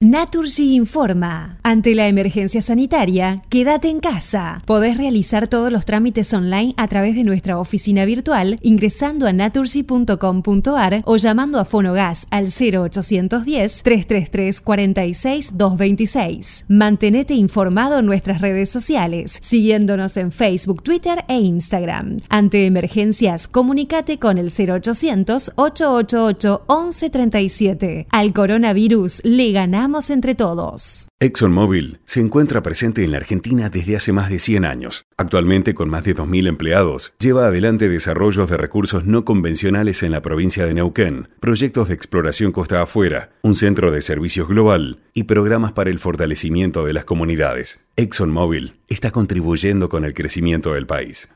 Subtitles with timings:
[0.00, 1.58] Naturgy informa.
[1.64, 4.62] Ante la emergencia sanitaria, quédate en casa.
[4.64, 11.02] Podés realizar todos los trámites online a través de nuestra oficina virtual ingresando a naturgy.com.ar
[11.04, 16.64] o llamando a Fonogas al 0810 333 46 226.
[16.68, 22.18] Mantenete informado en nuestras redes sociales, siguiéndonos en Facebook, Twitter e Instagram.
[22.28, 28.06] Ante emergencias, comunícate con el 0800 888 1137.
[28.12, 31.08] Al coronavirus le ganamos entre todos.
[31.18, 35.04] ExxonMobil se encuentra presente en la Argentina desde hace más de 100 años.
[35.16, 40.22] Actualmente, con más de 2.000 empleados, lleva adelante desarrollos de recursos no convencionales en la
[40.22, 45.72] provincia de Neuquén, proyectos de exploración costa afuera, un centro de servicios global y programas
[45.72, 47.88] para el fortalecimiento de las comunidades.
[47.96, 51.34] ExxonMobil está contribuyendo con el crecimiento del país.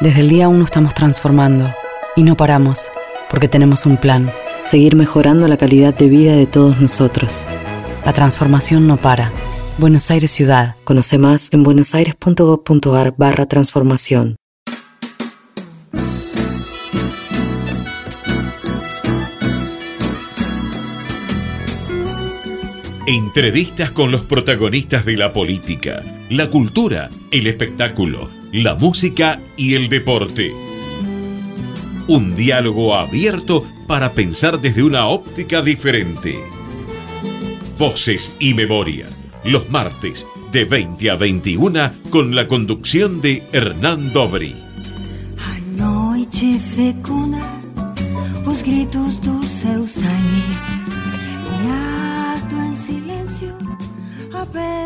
[0.00, 1.70] Desde el día 1 estamos transformando
[2.16, 2.90] y no paramos,
[3.28, 4.32] porque tenemos un plan,
[4.64, 7.46] seguir mejorando la calidad de vida de todos nosotros.
[8.10, 9.30] La transformación no para.
[9.78, 10.74] Buenos Aires Ciudad.
[10.82, 14.34] Conoce más en buenosaires.gov.ar barra transformación.
[23.06, 29.88] Entrevistas con los protagonistas de la política, la cultura, el espectáculo, la música y el
[29.88, 30.52] deporte.
[32.08, 36.59] Un diálogo abierto para pensar desde una óptica diferente.
[37.80, 39.06] Voces y Memoria,
[39.42, 44.54] los martes de 20 a 21 con la conducción de Hernán Dobri.
[48.62, 49.22] gritos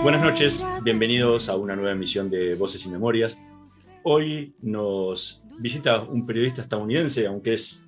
[0.05, 3.42] Buenas noches, bienvenidos a una nueva emisión de Voces y Memorias.
[4.05, 7.84] Hoy nos visita un periodista estadounidense, aunque es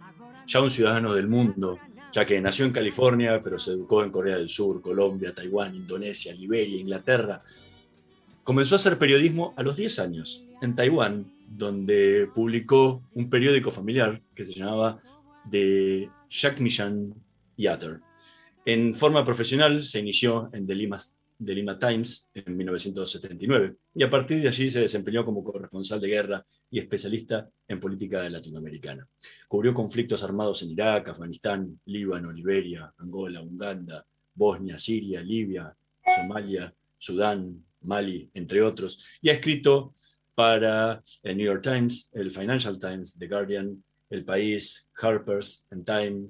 [0.48, 1.78] ya un ciudadano del mundo,
[2.16, 6.32] ya que nació en California, pero se educó en Corea del Sur, Colombia, Taiwán, Indonesia,
[6.32, 7.42] Liberia, Inglaterra.
[8.42, 14.22] Comenzó a hacer periodismo a los 10 años en Taiwán, donde publicó un periódico familiar
[14.34, 14.98] que se llamaba
[15.50, 17.12] The Shakmishan
[17.58, 18.00] Yater.
[18.64, 20.96] En forma profesional se inició en The Lima,
[21.44, 26.08] The Lima Times en 1979 y a partir de allí se desempeñó como corresponsal de
[26.08, 29.06] guerra y especialista en política latinoamericana.
[29.48, 34.04] Cubrió conflictos armados en Irak, Afganistán, Líbano, Liberia, Angola, Uganda,
[34.34, 39.94] Bosnia, Siria, Libia, Somalia, Sudán, Mali, entre otros, y ha escrito
[40.34, 46.28] para el New York Times, el Financial Times, The Guardian, El País, Harper's, and Time,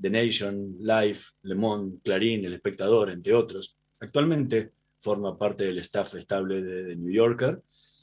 [0.00, 3.76] The Nation, Life, Le Monde, Clarín, El Espectador, entre otros.
[4.00, 7.62] Actualmente forma parte del staff estable de New Yorker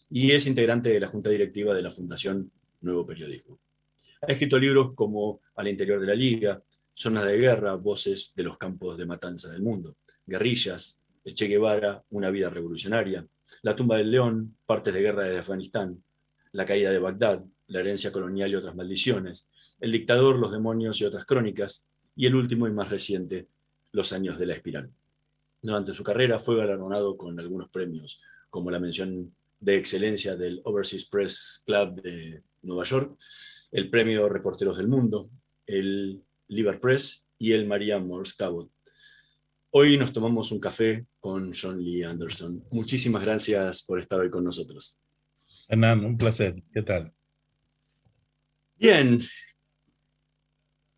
[0.10, 3.60] y es integrante de la junta directiva de la Fundación Nuevo Periodismo.
[4.22, 6.62] Ha escrito libros como Al interior de la Liga,
[6.94, 12.30] Zonas de Guerra, Voces de los Campos de Matanza del Mundo, Guerrillas, Che Guevara, Una
[12.30, 13.26] Vida Revolucionaria,
[13.64, 16.04] La Tumba del León, Partes de Guerra de Afganistán,
[16.52, 21.06] La Caída de Bagdad, La Herencia Colonial y otras Maldiciones, El Dictador, Los Demonios y
[21.06, 23.48] otras Crónicas, y el último y más reciente,
[23.92, 24.92] Los Años de la Espiral.
[25.62, 31.06] Durante su carrera fue galardonado con algunos premios, como la mención de excelencia del Overseas
[31.06, 33.18] Press Club de Nueva York,
[33.72, 35.30] el Premio Reporteros del Mundo,
[35.66, 38.70] el Liber Press y el María Morse Cabot.
[39.72, 42.64] Hoy nos tomamos un café con John Lee Anderson.
[42.72, 44.98] Muchísimas gracias por estar hoy con nosotros.
[45.68, 46.64] Hernán, un placer.
[46.72, 47.12] ¿Qué tal?
[48.78, 49.22] Bien.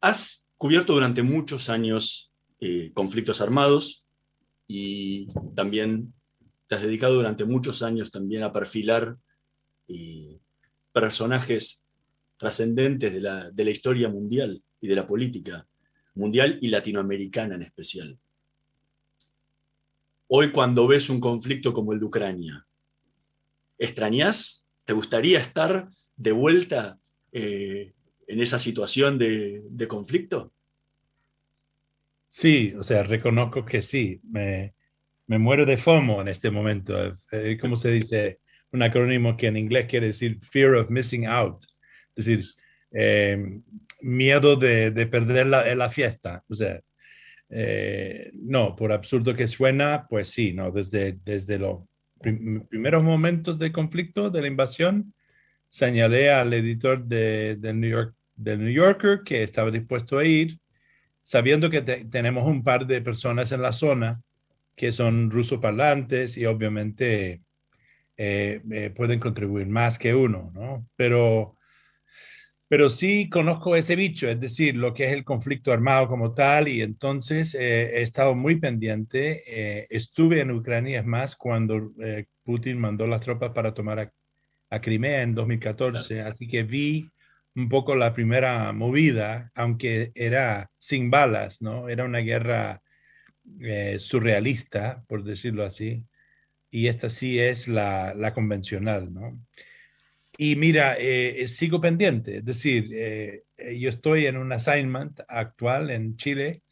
[0.01, 4.05] Has cubierto durante muchos años eh, conflictos armados
[4.71, 6.13] y también
[6.67, 9.17] te has dedicado durante muchos años también a perfilar
[10.93, 11.81] personajes
[12.37, 15.67] trascendentes de la, de la historia mundial y de la política
[16.13, 18.19] mundial y latinoamericana en especial.
[20.27, 22.67] Hoy cuando ves un conflicto como el de Ucrania,
[23.79, 24.67] ¿extrañas?
[24.85, 26.99] ¿Te gustaría estar de vuelta
[27.31, 27.93] eh,
[28.27, 30.53] en esa situación de, conflicto?
[32.29, 34.21] Sí, o sea, reconozco que sí.
[34.23, 34.75] Me,
[35.27, 37.15] me muero de FOMO en este momento.
[37.31, 38.39] Eh, ¿Cómo se dice?
[38.71, 41.65] Un acrónimo que en inglés quiere decir Fear of Missing Out.
[42.15, 42.45] Es decir,
[42.91, 43.61] eh,
[44.01, 46.43] miedo de, de perder la, la, fiesta.
[46.47, 46.79] O sea,
[47.49, 51.79] eh, no, por absurdo que suena, pues sí, no, desde, desde los
[52.21, 55.13] primeros momentos de conflicto, de la invasión,
[55.69, 60.59] señalé al editor de, de New York, del New Yorker que estaba dispuesto a ir,
[61.29, 64.19] sabiendo que tenemos un par de personas en la zona
[64.75, 67.41] que son ruso parlantes y obviamente
[68.15, 70.87] pueden contribuir más que uno, ¿no?
[70.95, 71.59] Pero
[72.69, 76.67] pero sí conozco ese bicho, es decir, lo que es el conflicto armado como tal,
[76.67, 79.41] y entonces eh, he estado muy pendiente.
[79.47, 84.13] Eh, estuve en Ucrania, es más, cuando eh, Putin mandó las tropas para tomar
[84.69, 87.09] a, Crimea en 2014, así que vi
[87.55, 91.89] un poco la primera movida, aunque era sin balas, ¿no?
[91.89, 92.81] Era una guerra
[93.97, 96.03] surrealista, por decirlo así,
[96.71, 99.39] y esta sí es la, la convencional, ¿no?
[100.41, 105.89] Y mira, eh, sigo pendiente, es decir, eh, eh, yo estoy en un assignment actual
[105.89, 106.63] en Chile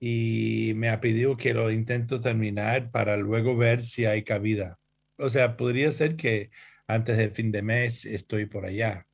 [0.00, 4.78] y me ha pedido que lo intento terminar para luego ver si hay cabida.
[5.16, 6.50] O sea, podría ser que
[6.86, 9.06] antes del fin de mes estoy por allá.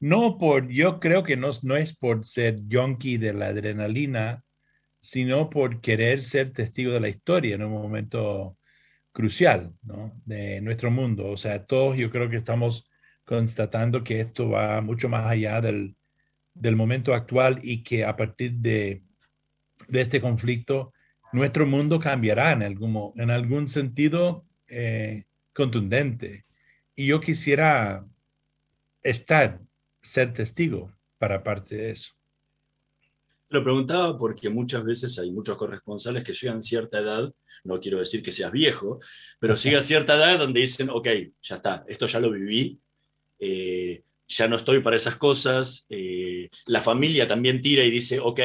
[0.00, 4.44] No por, yo creo que no, no es por ser junkie de la adrenalina,
[5.00, 8.56] sino por querer ser testigo de la historia en un momento
[9.12, 9.72] crucial
[10.24, 11.28] de nuestro mundo.
[11.28, 12.88] O sea, todos yo creo que estamos
[13.24, 15.96] constatando que esto va mucho más allá del,
[16.54, 19.02] del momento actual y que a partir de,
[19.88, 20.92] de, este conflicto,
[21.32, 26.44] nuestro mundo cambiará en algún, en algún sentido eh, contundente.
[26.94, 28.04] Y yo quisiera
[29.02, 29.60] estar,
[30.00, 32.12] ser testigo para parte de eso.
[33.50, 37.32] Lo preguntaba porque muchas veces hay muchos corresponsales que llegan a cierta edad,
[37.64, 38.98] no quiero decir que seas viejo,
[39.38, 41.08] pero sigue a cierta edad donde dicen, ok,
[41.42, 42.78] ya está, esto ya lo viví,
[43.38, 48.40] eh, ya no estoy para esas cosas, eh, la familia también tira y dice, ok,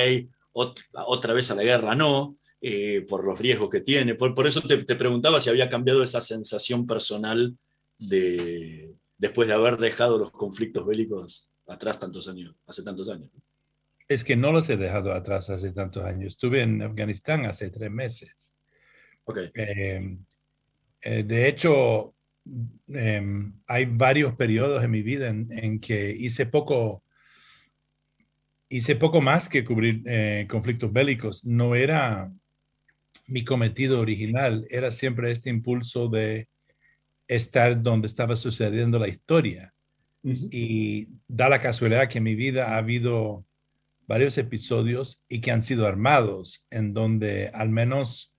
[0.54, 4.16] otra vez a la guerra no, eh, por los riesgos que tiene.
[4.16, 7.58] Por, por eso te, te, preguntaba si había cambiado esa sensación personal
[7.98, 13.30] de, después de haber dejado los conflictos bélicos atrás tantos años, hace tantos años.
[14.08, 16.34] Es que no los he dejado atrás hace tantos años.
[16.34, 18.32] Estuve en Afganistán hace tres meses.
[19.24, 19.50] Okay.
[19.54, 20.20] Em,
[21.02, 22.14] eh, de hecho,
[22.90, 27.04] em, hay varios periodos en mi vida en, que hice poco,
[28.68, 31.46] hice poco más que cubrir eh, conflictos bélicos.
[31.46, 32.32] No era
[33.28, 36.50] mi cometido original, era siempre este impulso de
[37.28, 39.74] estar donde estaba sucediendo la historia.
[40.24, 43.46] Y da la casualidad que en mi vida ha habido
[44.08, 48.34] varios episodios y que han sido armados, en donde al menos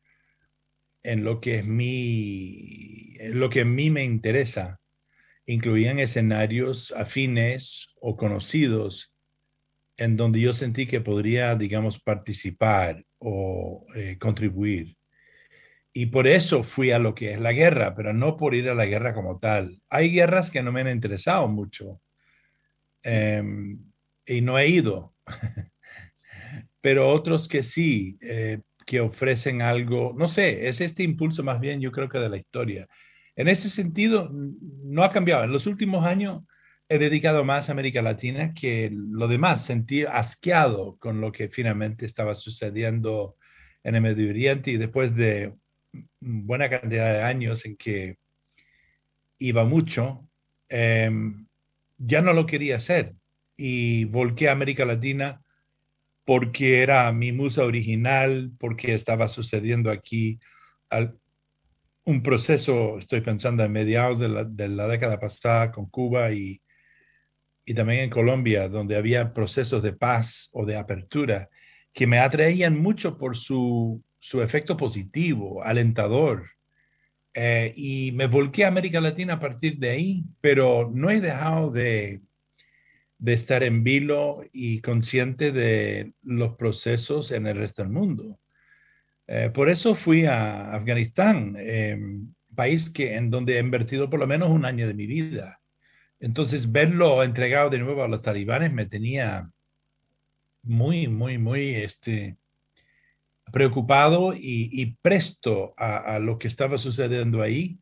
[1.02, 4.80] en lo que es mi, en lo que a mí me interesa,
[5.46, 9.12] incluían escenarios afines o conocidos
[9.96, 14.93] en donde yo sentí que podría, digamos, participar o eh, contribuir.
[15.96, 18.74] Y por eso fui a lo que es la guerra, pero no por ir a
[18.74, 19.80] la guerra como tal.
[19.88, 22.00] Hay guerras que no me han interesado mucho
[23.02, 23.78] em,
[24.26, 25.14] y no he ido
[26.80, 31.80] pero otros que sí, eh, que ofrecen algo, no sé, es este impulso más bien
[31.80, 32.86] yo creo que de la historia.
[33.36, 35.44] En ese sentido, no ha cambiado.
[35.44, 36.42] En los últimos años
[36.88, 39.64] he dedicado más a América Latina que lo demás.
[39.64, 43.36] Sentí asqueado con lo que finalmente estaba sucediendo
[43.82, 45.54] en el Medio Oriente y después de
[46.20, 48.18] buena cantidad de años en que
[49.38, 50.28] iba mucho,
[50.68, 51.46] em,
[51.98, 53.14] ya no lo quería hacer
[53.56, 55.42] y volqué a América Latina
[56.24, 60.38] porque era mi musa original, porque estaba sucediendo aquí
[62.04, 64.28] un proceso, estoy pensando en mediados de
[64.68, 66.60] la, década pasada con Cuba y,
[67.64, 71.48] y también en Colombia, donde había procesos de paz o de apertura
[71.92, 76.48] que me atraían mucho por su, su efecto positivo, alentador.
[77.34, 81.70] Eh, y me volqué a América Latina a partir de ahí, pero no he dejado
[81.70, 82.22] de,
[83.18, 88.40] de estar en vilo y consciente de los procesos en el resto del mundo.
[89.26, 94.26] Eh, por eso fui a Afganistán, em, país que, en donde he invertido por lo
[94.26, 95.60] menos un año de mi vida.
[96.18, 99.50] Entonces, verlo entregado de nuevo a los talibanes me tenía
[100.62, 102.38] muy, muy, muy este,
[103.54, 107.78] preocupado y, presto a, a, lo que estaba sucediendo ahí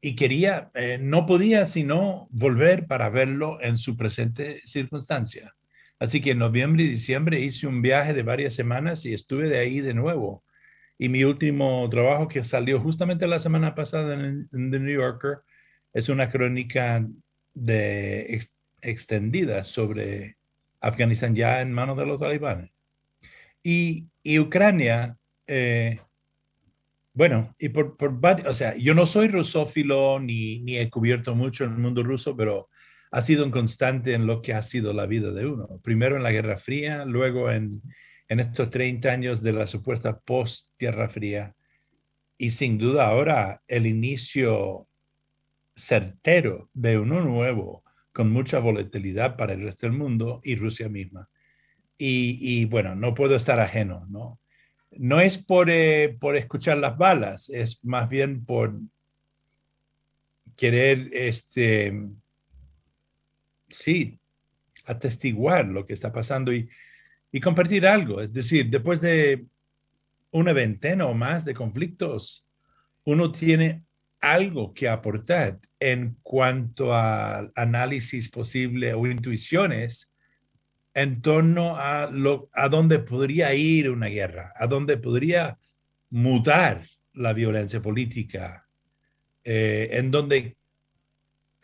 [0.00, 5.54] y quería, eh, no podía sino volver para verlo en su presente circunstancia.
[5.98, 9.58] Así que en noviembre y diciembre hice un viaje de varias semanas y estuve de
[9.58, 10.44] ahí de nuevo.
[10.96, 15.40] Y mi último trabajo que salió justamente la semana pasada en, The New Yorker
[15.92, 17.06] es una crónica
[17.52, 18.42] de
[18.80, 20.38] extendida sobre
[20.80, 22.70] Afganistán ya en manos de los talibanes.
[23.62, 25.16] Y, y Ucrania
[25.46, 26.00] eh,
[27.16, 31.64] bueno, y por, por o sea, yo no soy rusófilo ni, ni he cubierto mucho
[31.64, 32.68] en el mundo ruso, pero
[33.10, 35.80] ha sido un constante en lo que ha sido la vida de uno.
[35.82, 37.80] Primero en la Guerra Fría, luego en,
[38.28, 41.54] en estos 30 años de la supuesta post-Guerra Fría.
[42.36, 44.86] y sin duda ahora el inicio
[45.74, 51.30] certero de uno nuevo con mucha volatilidad para el resto del mundo y Rusia misma.
[51.98, 54.38] Y, bueno, no puedo estar ajeno, ¿no?
[54.92, 58.78] No es por, eh, por escuchar las balas, es más bien por
[60.56, 61.92] querer, este,
[63.68, 64.18] sí,
[64.84, 66.68] atestiguar lo que está pasando y,
[67.32, 68.20] y compartir algo.
[68.20, 69.46] Es decir, después de
[70.30, 72.46] una veintena o más de conflictos,
[73.04, 73.84] uno tiene
[74.20, 80.10] algo que aportar en cuanto a análisis posible o intuiciones
[80.96, 85.58] en torno a, lo, a dónde podría ir una guerra, a dónde podría
[86.08, 88.66] mutar la violencia política,
[89.44, 90.56] eh, en donde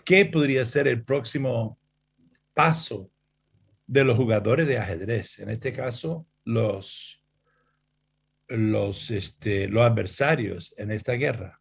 [0.04, 1.78] qué podría ser el próximo
[2.52, 3.10] paso
[3.86, 7.18] de los jugadores de ajedrez, en este caso los,
[8.48, 11.58] los, este, los adversarios en esta guerra.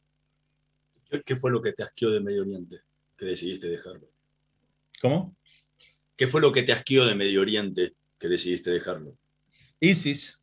[1.25, 2.82] ¿Qué fue lo que te asqueó de Medio Oriente
[3.16, 4.12] que decidiste dejarlo?
[5.01, 5.38] ¿Cómo?
[6.22, 9.18] ¿Qué fue lo que te asqueó de Medio Oriente que decidiste dejarlo?
[9.80, 10.40] ISIS.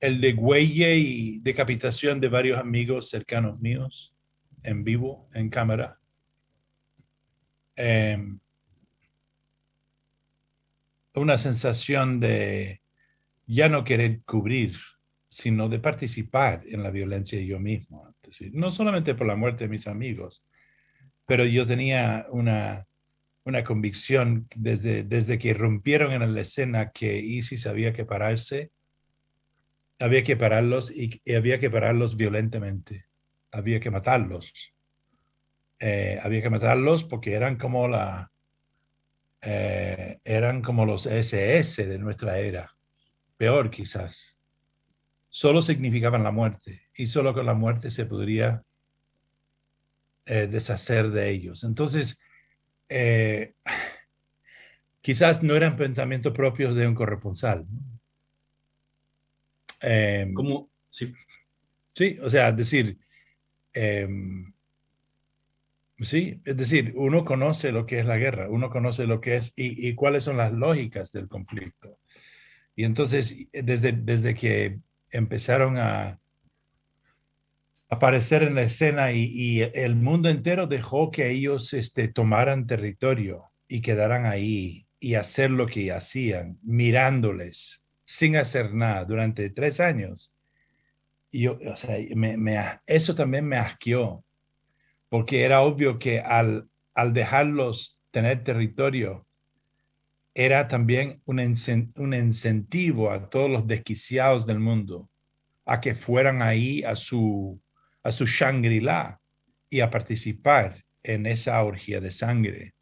[0.00, 4.14] El degüelle y decapitación de varios amigos cercanos míos
[4.62, 6.00] en vivo, en cámara.
[7.76, 8.40] Em,
[11.12, 12.80] una sensación de
[13.46, 14.78] ya no querer cubrir
[15.28, 18.14] sino de participar en la violencia yo mismo.
[18.52, 20.42] no solamente por la muerte de mis amigos,
[21.26, 22.86] pero yo tenía una,
[23.44, 28.70] una convicción desde, desde que rompieron en la escena que ISIS había que pararse,
[29.98, 33.06] había que pararlos y, había que pararlos violentamente,
[33.50, 34.52] había que matarlos.
[35.78, 38.30] Eh, había que matarlos porque eran como la,
[39.40, 42.76] eh, eran como los SS de nuestra era,
[43.36, 44.36] peor quizás.
[45.28, 48.62] Solo significaban la muerte y solo con la muerte se podría
[50.26, 51.64] eh, deshacer de ellos.
[51.64, 52.20] Entonces,
[52.88, 53.54] eh,
[55.00, 57.66] quizás no eran pensamientos propios de un corresponsal.
[59.80, 60.70] Em, ¿Cómo?
[60.88, 61.12] Sí.
[61.94, 62.98] Sí, o sea, decir,
[63.74, 64.52] em,
[66.00, 69.52] sí, es decir, uno conoce lo que es la guerra, uno conoce lo que es
[69.56, 71.98] y, y cuáles son las lógicas del conflicto.
[72.74, 76.21] Y entonces, desde, desde que empezaron a
[77.92, 83.82] aparecer en la escena y, el mundo entero dejó que ellos este, tomaran territorio y
[83.82, 90.32] quedaran ahí y hacer lo que hacían, mirándoles sin hacer nada durante tres años.
[91.30, 91.98] Y yo, o sea,
[92.86, 94.24] eso también me asqueó,
[95.10, 99.26] porque era obvio que al, al dejarlos tener territorio,
[100.34, 101.40] era también un,
[101.96, 105.10] un incentivo a todos los desquiciados del mundo
[105.66, 107.60] a que fueran ahí a su,
[108.02, 109.20] a su Shangri-La
[109.70, 112.74] y a participar en esa orgía de sangre.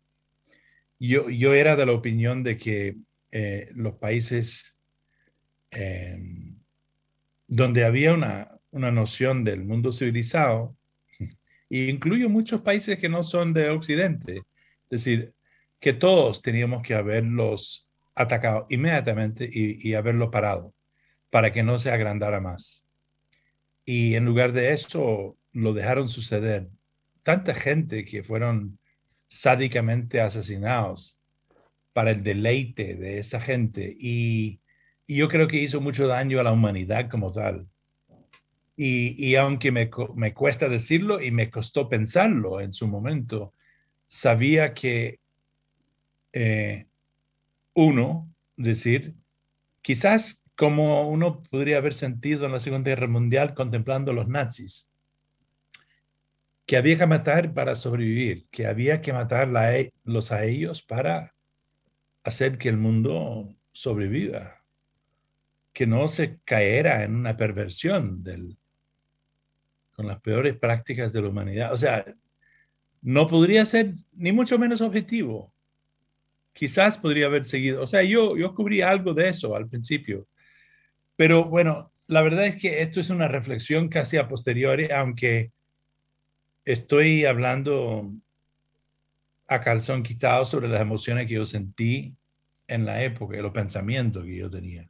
[0.99, 2.97] Yo, yo era de la opinión de que
[3.33, 4.77] eh, los países
[5.71, 6.57] em,
[7.47, 10.77] donde había una, una noción del mundo civilizado,
[11.71, 15.33] e incluyo muchos países que no son de Occidente, es decir,
[15.79, 20.75] que todos teníamos que haberlos atacado inmediatamente y, y haberlo parado
[21.31, 22.83] para que no se agrandara más.
[23.93, 26.69] Y en lugar de eso, lo dejaron suceder.
[27.25, 28.79] Tanta gente que fueron
[29.27, 31.19] sádicamente asesinados
[31.93, 33.97] para el deleite de esa gente.
[33.99, 34.61] Y,
[35.09, 37.67] yo creo que hizo mucho daño a la humanidad como tal.
[38.77, 43.55] Y, aunque me, me, cuesta decirlo y me costó pensarlo en su momento,
[44.07, 45.19] sabía que
[46.33, 46.87] eh,
[47.75, 49.17] uno, decir,
[49.83, 54.87] quizás como uno podría haber sentido en la Segunda Guerra Mundial contemplando los nazis,
[56.67, 61.35] que había que matar para sobrevivir, que había que matarlos a ellos para
[62.25, 64.63] hacer que el mundo sobreviva,
[65.73, 68.59] que no se caera en una perversión del,
[69.93, 71.73] con las peores prácticas de la humanidad.
[71.73, 72.05] O sea,
[73.01, 75.55] no podría ser ni mucho menos objetivo
[76.53, 77.83] quizás podría haber seguido.
[77.83, 80.27] O sea, yo, yo cubrí algo de eso al principio.
[81.21, 85.53] Pero bueno, la verdad es que esto es una reflexión casi a posteriori, aunque
[86.65, 88.11] estoy hablando
[89.47, 92.17] a calzón quitado sobre las emociones que yo sentí
[92.67, 94.89] en la época y los pensamientos que yo tenía,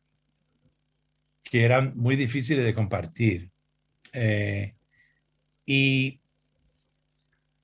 [1.42, 3.50] que eran muy difíciles de compartir.
[4.12, 4.76] Eh,
[5.66, 6.20] y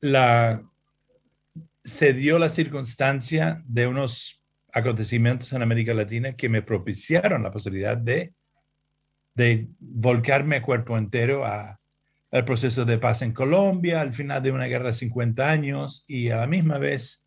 [0.00, 0.68] la,
[1.84, 4.42] se dio la circunstancia de unos
[4.72, 8.34] acontecimientos en América Latina que me propiciaron la posibilidad de
[9.36, 11.78] de volcarme cuerpo entero a,
[12.32, 16.30] al proceso de paz en Colombia, al final de una guerra de 50 años y
[16.30, 17.24] a la misma vez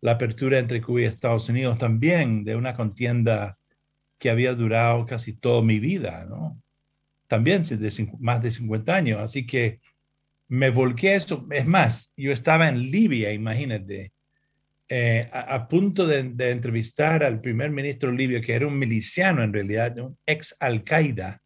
[0.00, 3.58] la apertura entre Cuba y Estados Unidos también de una contienda
[4.18, 6.60] que había durado casi toda mi vida, ¿no?
[7.26, 9.20] También de más de 50 años.
[9.20, 9.80] Así que
[10.48, 11.46] me volqué eso.
[11.50, 14.12] Es más, yo estaba en Libia, imagínate,
[14.88, 16.20] eh, a, punto de,
[16.50, 21.42] entrevistar al primer ministro libio, que era un miliciano en realidad, un ex Al-Qaeda,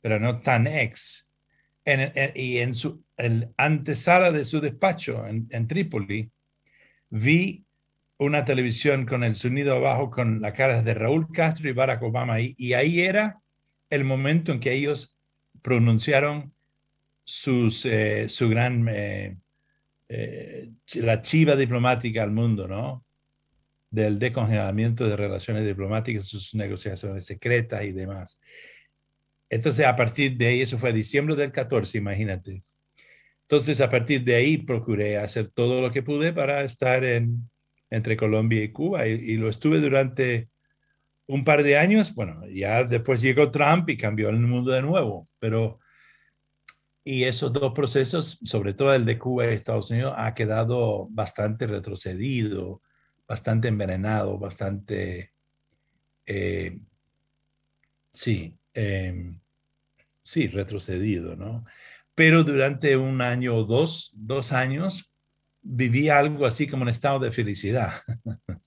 [0.00, 1.28] pero no tan ex.
[2.34, 6.30] y en su el antesala de su despacho en, en Trípoli,
[7.10, 7.64] vi
[8.18, 12.40] una televisión con el sonido abajo con la cara de Raúl Castro y Barack Obama
[12.40, 13.40] y ahí era
[13.90, 15.16] el momento en que ellos
[15.62, 16.52] pronunciaron
[17.28, 19.36] sus, eh, su gran, eh,
[20.08, 23.04] eh, la chiva diplomática al mundo, ¿no?
[23.90, 28.40] Del decongelamiento de relaciones diplomáticas, sus negociaciones secretas y demás.
[29.50, 32.62] Entonces, a partir de ahí, eso fue diciembre del 14, imagínate.
[33.42, 37.48] Entonces, a partir de ahí, procuré hacer todo lo que pude para estar en,
[37.90, 40.50] entre Colombia y Cuba y, lo estuve durante
[41.26, 42.14] un par de años.
[42.14, 45.78] Bueno, ya después llegó Trump y cambió el mundo de nuevo, pero
[47.04, 51.66] y esos dos procesos, sobre todo el de Cuba y Estados Unidos, ha quedado bastante
[51.66, 52.82] retrocedido,
[53.26, 55.32] bastante envenenado, bastante,
[56.26, 56.78] eh,
[58.10, 59.40] sí, em,
[60.22, 61.64] sí, retrocedido, ¿no?
[62.14, 65.10] Pero durante un año o dos, dos años,
[65.62, 67.92] viví algo así como un estado de felicidad.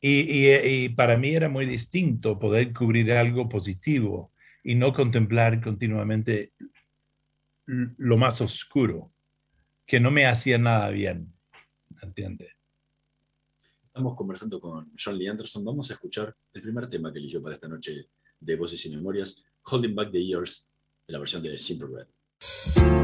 [0.00, 4.32] y, para mí era muy distinto poder cubrir algo positivo
[4.64, 6.52] y no contemplar continuamente
[7.66, 9.12] lo más oscuro,
[9.86, 11.32] que no me hacía nada bien.
[12.02, 12.52] ¿Entiendes?
[13.86, 15.64] Estamos conversando con John Lee Anderson.
[15.64, 18.08] Vamos a escuchar el primer tema que eligió para esta noche
[18.40, 20.66] de Voces y Memorias, Holding Back the Years,
[21.06, 22.97] en la versión de Simple Red.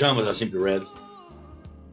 [0.00, 0.82] Escuchábamos a Simple Red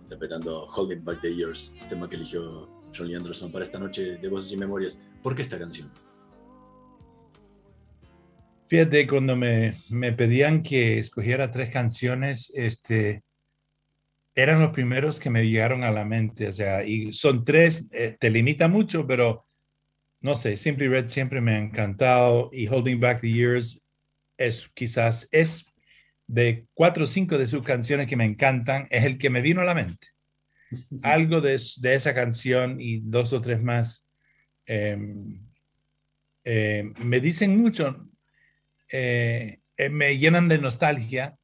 [0.03, 4.53] interpretando Holding Back the Years, tema que eligió Johnny Anderson para esta noche de Voces
[4.53, 4.97] y Memorias.
[5.21, 5.91] ¿Por qué esta canción?
[8.67, 13.23] Fíjate, cuando me, me pedían que escogiera tres canciones, este,
[14.35, 16.47] eran los primeros que me llegaron a la mente.
[16.47, 19.43] O sea, y son tres, eh, te limita mucho, pero
[20.21, 23.81] no sé, Simply Red siempre me ha encantado y Holding Back the Years
[24.37, 25.65] es quizás, es
[26.27, 29.61] de cuatro o cinco de sus canciones que me encantan, es el que me vino
[29.61, 30.07] a la mente.
[31.03, 34.05] Algo de, esa canción y dos o tres más
[34.65, 35.39] em,
[36.43, 38.07] eh, me dicen mucho,
[38.91, 41.37] eh, eh, me llenan de nostalgia.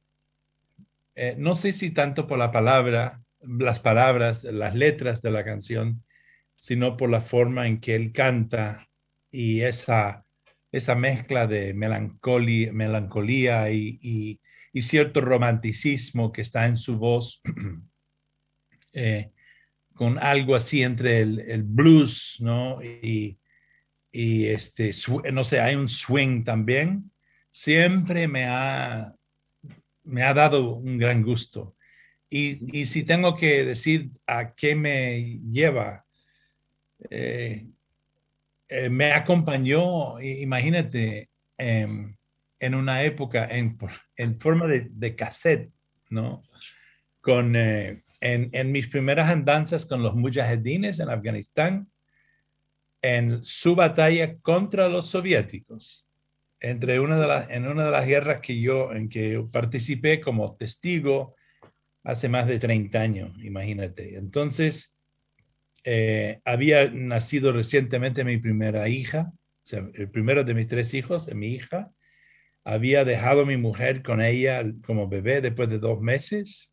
[1.36, 6.02] no sé si tanto por la palabra, las palabras, las letras de la canción,
[6.56, 8.88] sino por la forma en que él canta
[9.30, 10.24] y esa,
[10.72, 14.40] esa mezcla de melancolía, melancolía y,
[14.82, 17.40] cierto romanticismo que está en su voz,
[18.92, 19.30] eh,
[19.94, 22.82] con algo así entre el, blues, ¿no?
[22.82, 23.38] Y,
[24.10, 24.92] y, este,
[25.32, 27.10] no sé, hay un swing también,
[27.52, 29.14] siempre me ha,
[30.02, 31.76] me ha dado un gran gusto.
[32.28, 36.04] Y, y si tengo que decir a qué me lleva
[37.10, 37.66] eh,
[38.68, 42.16] eh, me acompañó, imagínate, em,
[42.60, 43.76] en una época en,
[44.16, 45.70] en forma de, de, cassette,
[46.10, 46.42] ¿no?
[47.20, 51.88] Con, eh, en, en, mis primeras andanzas con los mujahedines en Afganistán,
[53.02, 56.06] en su batalla contra los soviéticos,
[56.60, 60.56] entre una de las, en una de las guerras que yo, en que participé como
[60.56, 61.34] testigo
[62.02, 64.16] hace más de 30 años, imagínate.
[64.16, 64.94] Entonces,
[65.84, 71.32] eh, había nacido recientemente mi primera hija, o sea, el primero de mis tres hijos,
[71.34, 71.90] mi hija.
[72.64, 76.72] Había dejado a mi mujer con ella como bebé después de dos meses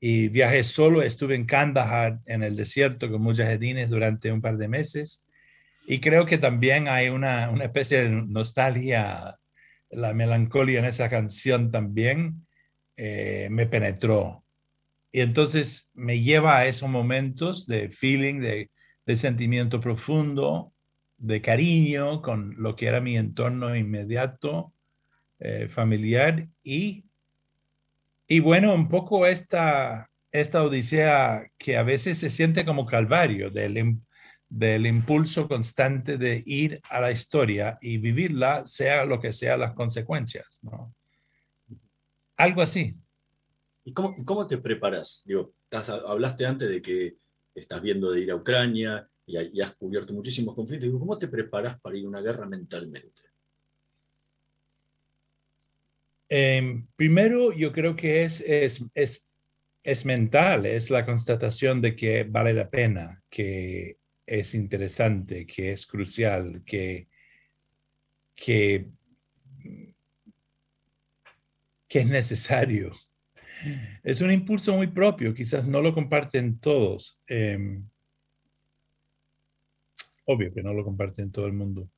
[0.00, 1.02] y viajé solo.
[1.02, 5.22] Estuve en Kandahar, en el desierto, con mujahedines durante un par de meses.
[5.86, 9.38] Y creo que también hay una, una especie de nostalgia,
[9.90, 12.44] la melancolía en esa canción también
[12.96, 14.44] eh, me penetró.
[15.10, 18.70] Y entonces me lleva a esos momentos de feeling, de,
[19.16, 20.72] sentimiento profundo,
[21.18, 24.72] de cariño con lo que era mi entorno inmediato,
[25.44, 27.04] eh, familiar y,
[28.26, 33.98] y bueno, un poco esta, esta odisea que a veces se siente como calvario del,
[34.48, 39.74] del impulso constante de ir a la historia y vivirla, sea lo que sea las
[39.74, 40.46] consecuencias.
[40.62, 40.94] ¿no?
[42.38, 42.94] Algo así.
[43.84, 45.22] ¿Y cómo, cómo te preparas?
[45.26, 45.52] Digo,
[46.06, 47.18] hablaste antes de que
[47.54, 50.86] estás viendo de ir a Ucrania y, has cubierto muchísimos conflictos.
[50.86, 53.33] Digo, ¿Cómo te preparas para ir a una guerra mentalmente?
[56.28, 59.26] Em, primero, yo creo que es, es, es,
[59.82, 65.86] es mental, es la constatación de que vale la pena, que es interesante, que es
[65.86, 67.08] crucial, que,
[68.34, 68.86] que,
[71.88, 72.92] que es necesario
[74.02, 77.20] es un impulso muy propio, quizás no lo comparten todos.
[77.26, 77.88] Em,
[80.26, 81.88] obvio que no lo comparten todo el mundo.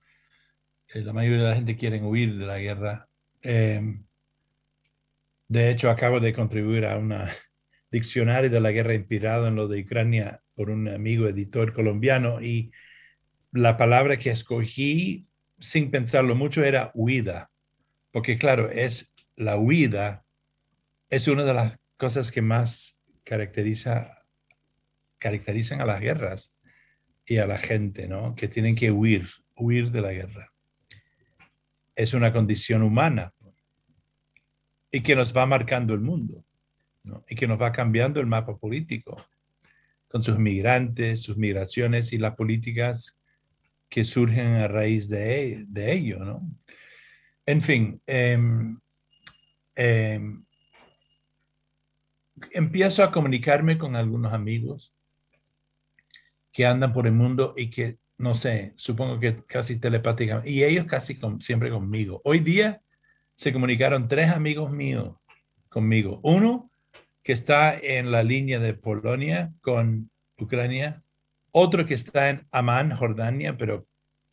[0.94, 3.08] Eh, la mayoría de la gente quiere huir de la guerra.
[3.42, 4.05] Em,
[5.48, 7.14] de hecho, acabo de contribuir a un
[7.90, 12.72] diccionario de la guerra inspirado en lo de Ucrania por un amigo editor colombiano y
[13.52, 15.28] la palabra que escogí
[15.58, 17.50] sin pensarlo mucho era huida,
[18.10, 20.26] porque claro, es la huida
[21.10, 24.22] es una de las cosas que más caracteriza,
[25.18, 26.52] caracterizan a las guerras
[27.24, 28.34] y a la gente, ¿no?
[28.34, 30.52] Que tienen que huir, huir de la guerra.
[31.94, 33.32] Es una condición humana
[34.96, 36.42] y que nos va marcando el mundo.
[37.28, 39.14] Y que nos va cambiando el mapa político
[40.08, 43.14] con sus migrantes, sus migraciones y las políticas
[43.90, 46.50] que surgen a raíz de, ello, ¿no?
[47.44, 48.38] En fin, eh,
[52.52, 54.94] empiezo a comunicarme con algunos amigos
[56.52, 60.86] que andan por el mundo y que, no sé, supongo que casi telepáticamente, y ellos
[60.86, 62.22] casi siempre conmigo.
[62.24, 62.80] Hoy día
[63.36, 65.14] se comunicaron tres amigos míos
[65.68, 66.20] conmigo.
[66.24, 66.70] Uno
[67.22, 71.02] que está en la línea de Polonia con Ucrania,
[71.52, 73.86] otro que está en Amán, Jordania, pero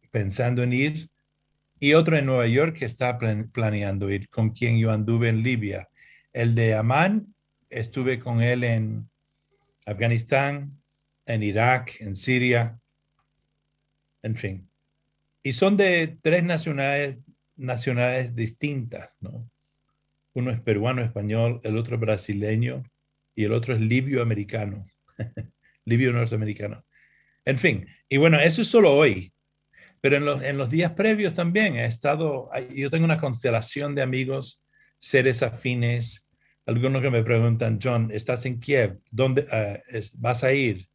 [0.10, 1.10] pensando en ir,
[1.80, 5.90] y otro en Nueva York que está planeando ir, con quien yo anduve en Libia.
[6.32, 7.36] El de Amán
[7.70, 9.10] estuve con él en
[9.86, 10.80] Afganistán,
[11.26, 12.80] en Irak, en Siria,
[14.22, 14.70] en fin.
[15.42, 17.18] Y son de tres nacionalidades,
[17.56, 19.50] nacionalidades distintas, ¿no?
[20.34, 22.84] Uno es peruano español, el otro brasileño
[23.36, 24.84] y el otro es libio americano,
[25.86, 26.84] libio norteamericano.
[27.46, 29.34] En fin, y bueno, eso es solo hoy,
[30.02, 34.02] pero en los, en los días previos también he estado, yo tengo una constelación de
[34.02, 34.62] amigos,
[34.98, 36.28] seres afines,
[36.66, 39.00] algunos que me preguntan, John, ¿estás en Kiev?
[39.12, 40.88] ¿Dónde eh, vas a ir?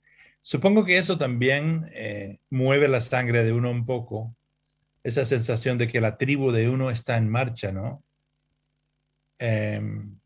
[0.48, 4.34] supongo que eso también eh, mueve la sangre de uno un poco,
[5.08, 8.04] esa sensación de que la tribu de uno está en marcha, ¿no?
[9.38, 10.18] Em,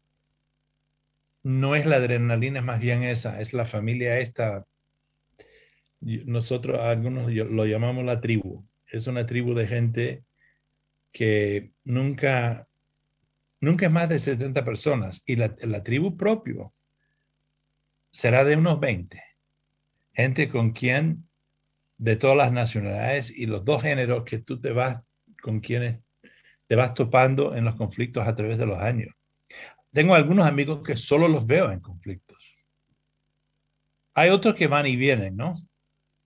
[1.42, 4.66] no es la adrenalina, es más bien esa, es la familia esta.
[6.00, 8.66] Nosotros, algunos lo llamamos la tribu.
[8.86, 10.24] Es una tribu de gente
[11.12, 12.68] que nunca,
[13.60, 15.22] nunca es más de 70 personas.
[15.26, 16.72] Y la, la tribu propio
[18.10, 19.22] será de unos 20.
[20.12, 21.28] Gente con quien,
[22.02, 25.00] de todas las nacionalidades y los dos géneros que tú te vas,
[25.40, 26.00] con quienes
[26.66, 29.14] te vas topando en los conflictos a través de los años.
[29.92, 32.38] Tengo algunos amigos que solo los veo en conflictos.
[34.14, 35.54] Hay otros que van y vienen, ¿no?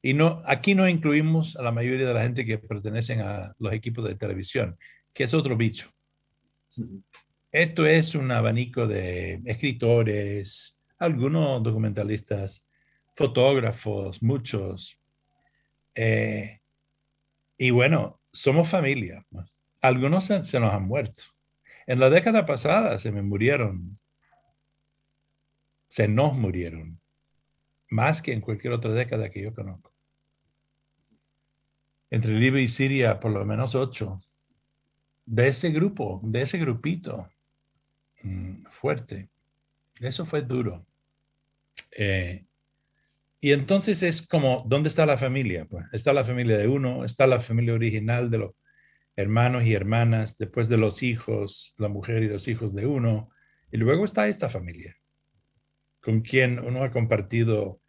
[0.00, 3.74] Y no, aquí no incluimos a la mayoría de la gente que pertenecen a los
[3.74, 4.78] equipos de televisión,
[5.12, 5.92] que es otro bicho.
[7.52, 12.64] Esto es un abanico de escritores, algunos documentalistas,
[13.14, 14.98] fotógrafos, muchos.
[15.96, 16.60] Eh,
[17.56, 19.26] y bueno, somos familia.
[19.80, 21.22] Algunos se, nos han muerto.
[21.86, 23.98] En la década pasada se me murieron,
[25.88, 27.00] se nos murieron,
[27.88, 29.92] más que en cualquier otra década que yo conozco.
[32.10, 34.16] Entre Libia y Siria, por lo menos ocho.
[35.24, 37.28] De ese grupo, de ese grupito
[38.22, 39.28] mm, fuerte.
[39.98, 40.84] Eso fue duro.
[41.90, 42.44] Eh,
[43.46, 45.66] y entonces es como, ¿dónde está la familia?
[45.66, 48.56] Pues está la familia de uno, está la familia original de los
[49.14, 53.30] hermanos y hermanas, después de los hijos, la mujer y los hijos de uno,
[53.70, 54.96] y luego está esta familia,
[56.00, 57.80] con quien uno ha compartido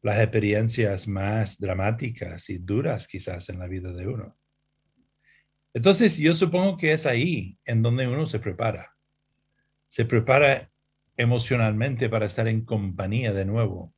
[0.00, 4.38] las experiencias más dramáticas y duras quizás en la vida de uno.
[5.74, 8.96] Entonces yo supongo que es ahí en donde uno se prepara.
[9.86, 10.70] Se prepara
[11.18, 13.93] emocionalmente para estar en compañía de nuevo.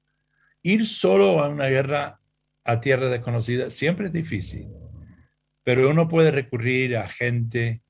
[0.66, 2.20] Ir solo a una guerra
[2.64, 4.68] a tierra desconocida siempre es difícil
[5.66, 7.82] pero uno puede recurrir a gente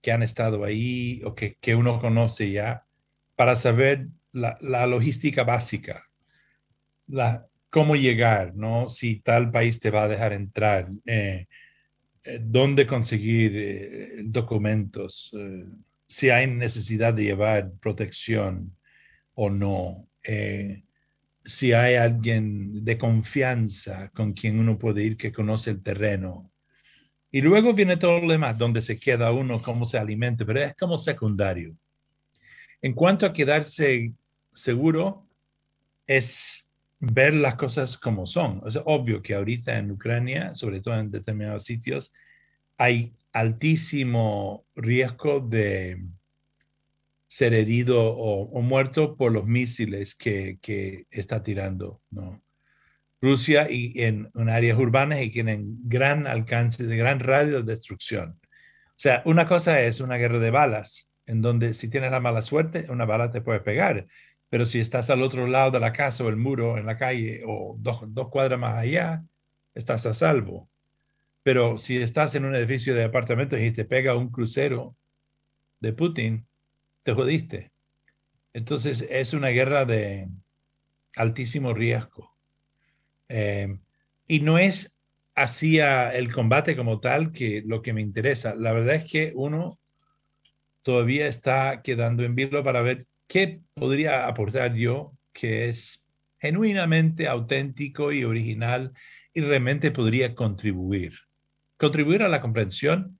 [0.00, 2.86] que han estado ahí o que, uno conoce ya
[3.36, 6.08] para saber la, logística básica,
[7.06, 8.88] la, cómo llegar, ¿no?
[8.88, 11.46] Si tal país te va a dejar entrar, eh,
[12.24, 15.36] eh, dónde conseguir eh, documentos,
[16.06, 18.74] si hay necesidad de llevar protección
[19.34, 20.08] o no,
[21.48, 26.52] si hay alguien de confianza con quien uno puede ir que conoce el terreno
[27.30, 30.76] y luego viene todo lo demás, donde se queda uno, cómo se alimenta, pero es
[30.76, 31.74] como secundario.
[32.82, 34.12] En cuanto a quedarse
[34.52, 35.26] seguro,
[36.06, 36.66] es
[37.00, 38.62] ver las cosas como son.
[38.66, 42.12] Es obvio que ahorita en Ucrania, sobre todo en determinados sitios,
[42.76, 46.02] hay altísimo riesgo de
[47.28, 50.58] ser herido o, muerto por los misiles que,
[51.10, 52.00] está tirando.
[53.20, 58.40] Rusia y en, áreas urbanas y tienen gran alcance, de gran radio de destrucción.
[58.88, 62.42] O sea, una cosa es una guerra de balas, en donde si tienes la mala
[62.42, 64.06] suerte, una bala te puede pegar,
[64.48, 67.42] pero si estás al otro lado de la casa o el muro en la calle
[67.46, 69.22] o dos, dos cuadras más allá,
[69.74, 70.70] estás a salvo.
[71.42, 74.96] Pero si estás en un edificio de apartamentos y te pega un crucero
[75.80, 76.46] de Putin,
[77.08, 77.72] te jodiste.
[78.52, 80.28] Entonces es una guerra de
[81.16, 82.36] altísimo riesgo.
[83.30, 83.78] Eh,
[84.26, 84.94] y no es
[85.34, 88.54] hacia el combate como tal que lo que me interesa.
[88.54, 89.78] La verdad es que uno
[90.82, 96.04] todavía está quedando en vilo para ver qué podría aportar yo que es
[96.40, 98.92] genuinamente auténtico y original
[99.32, 101.14] y realmente podría contribuir.
[101.78, 103.17] Contribuir a la comprensión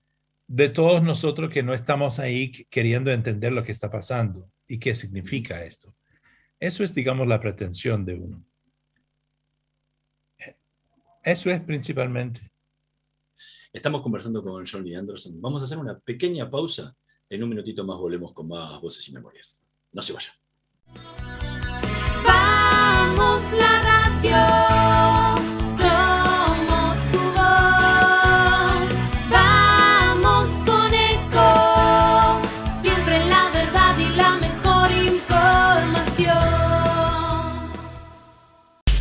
[0.49, 4.95] de todos nosotros que no estamos ahí queriendo entender lo que está pasando y qué
[4.95, 5.95] significa esto.
[6.59, 8.43] Eso es, digamos, la pretensión de uno.
[11.23, 12.51] Eso es principalmente.
[13.71, 15.39] Estamos conversando con Johnny Anderson.
[15.39, 16.95] Vamos a hacer una pequeña pausa.
[17.29, 19.63] En un minutito más volvemos con más voces y memorias.
[19.91, 20.33] No se vayan.
[22.25, 23.88] Vamos la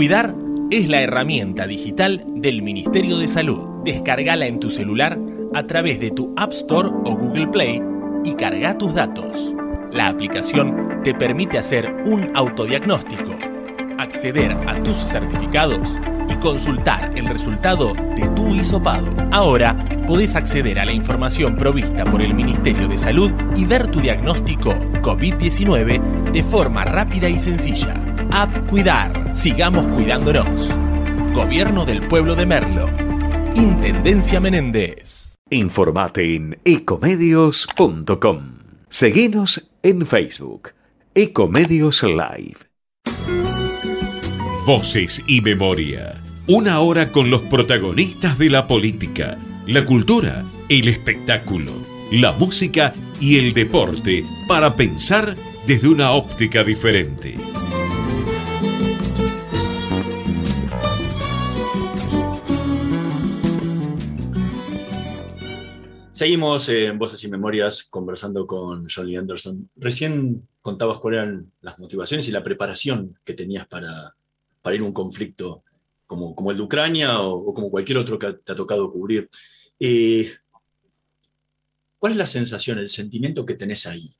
[0.00, 0.34] Cuidar
[0.70, 3.82] es la herramienta digital del Ministerio de Salud.
[3.84, 5.18] Descargala en tu celular
[5.52, 7.82] a través de tu App Store o Google Play
[8.24, 9.54] y carga tus datos.
[9.92, 13.36] La aplicación te permite hacer un autodiagnóstico,
[13.98, 15.94] acceder a tus certificados
[16.30, 19.06] y consultar el resultado de tu hisopado.
[19.30, 24.00] Ahora podés acceder a la información provista por el Ministerio de Salud y ver tu
[24.00, 24.70] diagnóstico
[25.02, 27.94] COVID-19 de forma rápida y sencilla.
[28.30, 29.36] App Cuidar.
[29.36, 30.70] Sigamos cuidándonos.
[31.34, 32.88] Gobierno del Pueblo de Merlo.
[33.54, 35.34] Intendencia Menéndez.
[35.50, 38.60] Informate en ecomedios.com.
[38.88, 40.70] Seguinos en Facebook.
[41.14, 42.69] Ecomedios Live.
[44.66, 46.22] Voces y memoria.
[46.46, 51.72] Una hora con los protagonistas de la política, la cultura, el espectáculo,
[52.12, 55.34] la música y el deporte para pensar
[55.66, 57.36] desde una óptica diferente.
[66.10, 69.70] Seguimos en Voces y Memorias conversando con Johnny Anderson.
[69.74, 74.14] Recién contabas cuáles eran las motivaciones y la preparación que tenías para,
[74.62, 75.64] para ir a un conflicto
[76.06, 79.30] como, como el de Ucrania o, o como cualquier otro que te ha tocado cubrir.
[79.78, 80.32] Eh,
[82.00, 84.14] ¿Cuál es la sensación, el sentimiento que tenés ahí?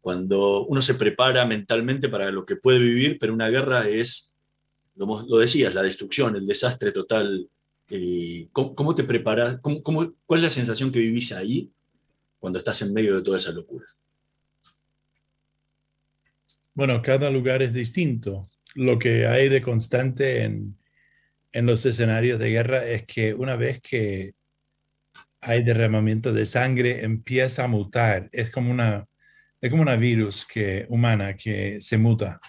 [0.00, 4.34] Cuando uno se prepara mentalmente para lo que puede vivir, pero una guerra es,
[4.94, 7.48] lo, lo decías, la destrucción, el desastre total.
[7.88, 9.58] Eh, ¿cómo, te preparas?
[9.60, 11.70] Cómo, ¿Cuál es la sensación que vivís ahí
[12.38, 13.86] cuando estás en medio de toda esa locura?
[16.72, 18.46] Bueno, cada lugar es distinto.
[18.74, 20.76] Lo que hay de constante en,
[21.52, 24.34] en los escenarios de guerra es que una vez que
[25.40, 28.28] hay derramamiento de sangre, empieza a mutar.
[28.32, 29.06] Es como una,
[29.60, 32.40] es como una virus que, humana que se muta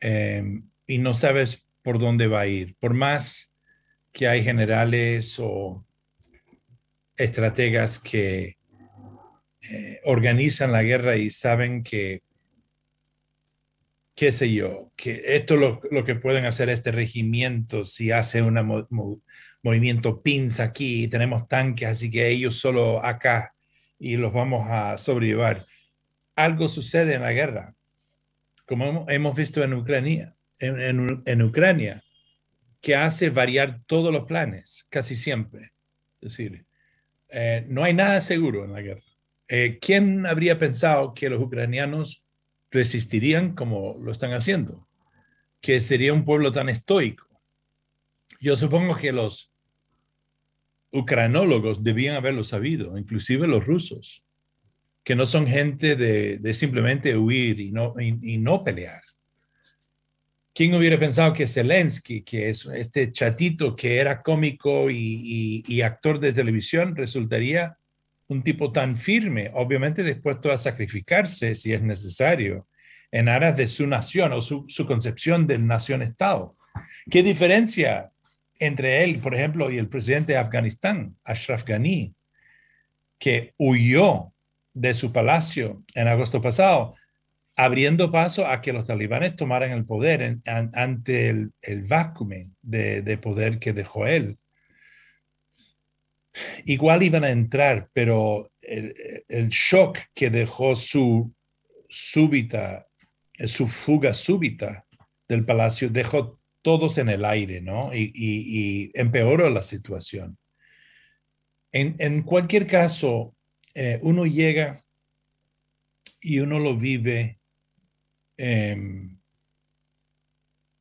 [0.00, 2.76] eh, y no sabes por dónde va a ir.
[2.78, 3.50] Por más
[4.12, 5.84] que hay generales o
[7.16, 8.56] estrategas que
[9.68, 12.22] eh, organizan la guerra y saben que,
[14.20, 18.52] qué sé yo, que esto es lo, que pueden hacer este regimiento si hace un
[18.66, 19.22] mo mo
[19.62, 23.54] movimiento PINS aquí, tenemos tanques, así que ellos solo acá
[23.98, 25.64] y los vamos a sobrellevar.
[26.36, 27.74] Algo sucede en la guerra,
[28.66, 32.04] como hemos visto en Ucrania, en Ucrania,
[32.82, 35.72] que hace variar todos los planes, casi siempre.
[36.20, 36.66] Es decir,
[37.30, 39.02] eh, no hay nada seguro en la guerra.
[39.48, 42.22] Eh, ¿Quién habría pensado que los ucranianos
[42.70, 44.86] resistirían como lo están haciendo?
[45.60, 47.26] Que sería un pueblo tan estoico.
[48.40, 49.50] Yo supongo que los
[50.92, 54.24] ucranólogos debían haberlo sabido, inclusive los rusos,
[55.04, 59.02] que no son gente de, simplemente huir y no, pelear.
[60.52, 66.32] ¿Quién hubiera pensado que Zelensky, que es este chatito que era cómico y, actor de
[66.32, 67.76] televisión, resultaría
[68.30, 72.68] un tipo tan firme, obviamente dispuesto a sacrificarse si es necesario,
[73.10, 76.56] en aras de su nación o su, concepción del nación-estado?
[77.10, 78.12] ¿Qué diferencia
[78.60, 82.14] entre él, por ejemplo, y el presidente de Afganistán, Ashraf Ghani,
[83.18, 84.32] que huyó
[84.74, 86.94] de su palacio en agosto pasado,
[87.56, 93.18] abriendo paso a que los talibanes tomaran el poder ante el, el vacuum de, de,
[93.18, 94.38] poder que dejó él.
[96.64, 101.32] Igual iban a entrar, pero el, shock que dejó su
[101.88, 102.86] súbita,
[103.46, 104.86] su fuga súbita
[105.28, 107.90] del palacio dejó todos en el aire, ¿no?
[107.94, 110.38] Y, empeoró la situación.
[111.72, 113.34] En, cualquier caso,
[113.74, 114.78] eh, uno llega
[116.20, 117.38] y uno lo vive
[118.36, 118.76] eh,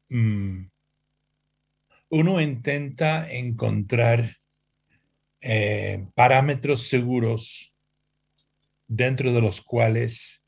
[0.09, 0.69] mm,
[2.09, 4.37] uno intenta encontrar
[5.41, 7.73] eh, parámetros seguros
[8.87, 10.43] dentro de los cuales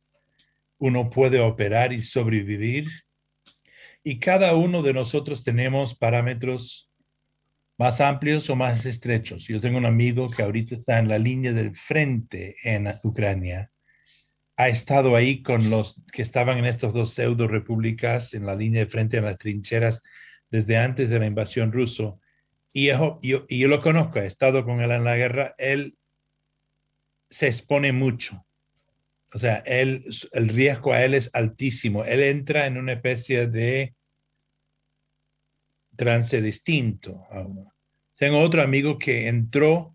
[0.78, 2.88] uno puede operar y sobrevivir
[4.04, 6.90] y cada uno de nosotros tenemos parámetros
[7.78, 9.48] más amplios o más estrechos.
[9.48, 13.72] Yo tengo un amigo que ahorita está en la línea del frente en Ucrania.
[14.58, 18.82] Ha estado ahí con los que estaban en estas dos pseudo repúblicas en la línea
[18.82, 20.02] de frente en las trincheras
[20.50, 22.21] desde antes de la invasión ruso.
[22.74, 23.20] Y yo,
[23.68, 25.56] lo conozco, he estado con él en la guerra.
[25.58, 25.98] Él
[27.30, 28.46] se expone mucho.
[29.34, 32.06] O sea, él, el riesgo a él es altísimo.
[32.06, 33.94] Él entra en una especie de
[35.96, 37.28] trance distinto.
[38.18, 39.94] Tengo otro amigo que entró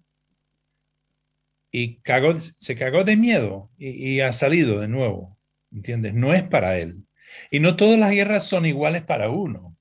[1.70, 5.36] y cagó, se cagó de miedo y, y, ha salido de nuevo.
[5.72, 6.14] ¿Entiendes?
[6.14, 7.06] No es para él.
[7.50, 9.75] Y no todas las guerras son iguales para uno.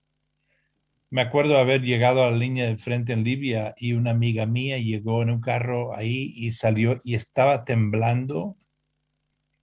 [1.15, 4.79] Me acuerdo haber llegado a la línea de frente en Libia y una amiga mía
[4.79, 8.57] llegó en un carro ahí y salió y estaba temblando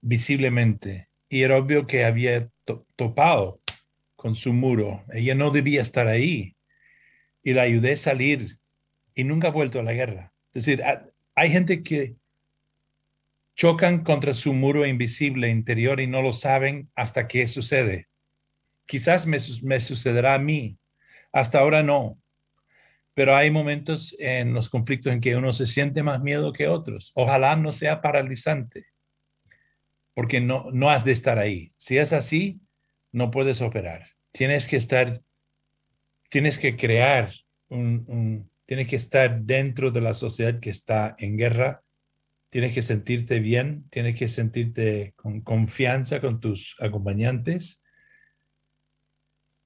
[0.01, 1.09] visiblemente.
[1.29, 3.61] Y era obvio que había to- topado
[4.17, 5.05] con su muro.
[5.13, 6.57] Ella no debía estar ahí.
[7.45, 8.57] Y la ayudé a salir
[9.15, 10.33] y nunca ha vuelto a la guerra.
[10.55, 12.17] Es decir, ha- hay gente que
[13.57, 18.09] chocan contra su muro invisible interior y no lo saben hasta que sucede.
[18.87, 20.79] Quizás me sucederá a mí.
[21.33, 22.19] Hasta ahora no.
[23.15, 27.13] Pero hay momentos en los conflictos en que uno se siente más miedo que otros.
[27.15, 28.87] Ojalá no sea paralizante,
[30.15, 31.73] porque no, no has de estar ahí.
[31.79, 32.61] Si es así,
[33.11, 34.07] no puedes operar.
[34.33, 35.21] Tienes que estar,
[36.31, 37.33] tienes que crear
[37.69, 41.83] un, tienes que estar dentro de la sociedad que está en guerra.
[42.49, 47.82] Tienes que sentirte bien, tienes que sentirte con confianza con tus acompañantes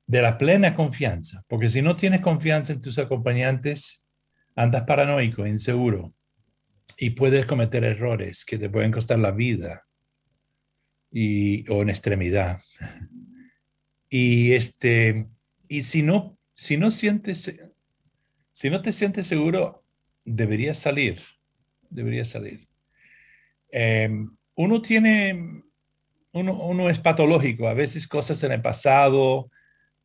[0.07, 4.04] de la plena confianza, porque si no tienes confianza en tus acompañantes,
[4.54, 6.14] andas paranoico, inseguro
[6.96, 9.84] y puedes cometer errores que te pueden costar la vida
[11.11, 12.61] y, o en extremidad.
[14.09, 15.26] Y este,
[15.68, 17.52] y si no, si no sientes,
[18.52, 19.84] si no te sientes seguro,
[20.24, 21.20] deberías salir,
[21.90, 22.68] deberías salir.
[23.72, 24.09] Eh,
[24.54, 25.62] uno tiene,
[26.32, 29.50] uno, uno es patológico, a veces cosas en el pasado,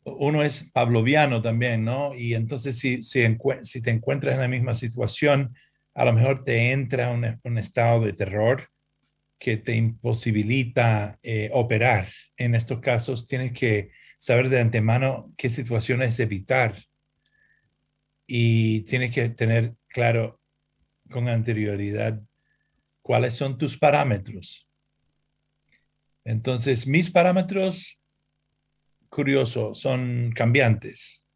[0.03, 2.15] uno es pavloviano también, ¿no?
[2.15, 3.23] Y entonces si, si,
[3.63, 5.55] si te encuentras en la misma situación,
[5.93, 8.69] a lo mejor te entra un, un estado de terror
[9.37, 12.07] que te imposibilita eh, operar.
[12.37, 16.77] En estos casos tienes que saber de antemano qué situaciones evitar
[18.27, 20.39] y tienes que tener claro
[21.09, 22.21] con anterioridad
[23.01, 24.69] cuáles son tus parámetros.
[26.23, 27.99] Entonces, mis parámetros
[29.11, 31.27] curioso, son cambiantes.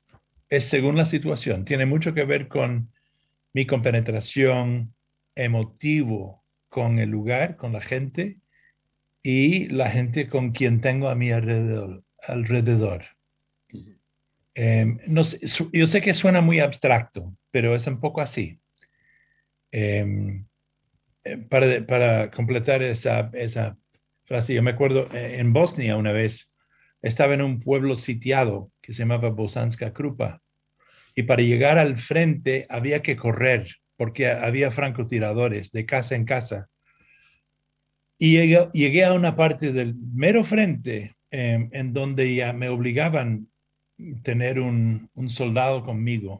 [0.49, 1.65] Es según la situación.
[1.65, 2.91] Tiene mucho que ver con
[3.53, 4.95] mi compenetración
[5.35, 8.39] emotivo con el lugar, con la gente
[9.21, 12.03] y la gente con quien tengo a mi alrededor.
[12.27, 13.03] alrededor.
[14.55, 18.59] Eh, no sé, su- yo sé que suena muy abstracto, pero es un poco así.
[19.71, 20.41] Eh,
[21.25, 23.77] eh, para, para completar esa, esa
[24.23, 26.49] frase, yo me acuerdo eh, en Bosnia una vez,
[27.05, 30.41] estaba en un pueblo sitiado que se llamaba Bosanska Krupa.
[31.15, 36.67] Y para llegar al frente había que correr porque había francotiradores de casa en casa.
[38.17, 38.37] Y
[38.73, 43.49] llegué, a una parte del mero frente eh, en donde ya me obligaban
[44.23, 46.39] tener un, un soldado conmigo.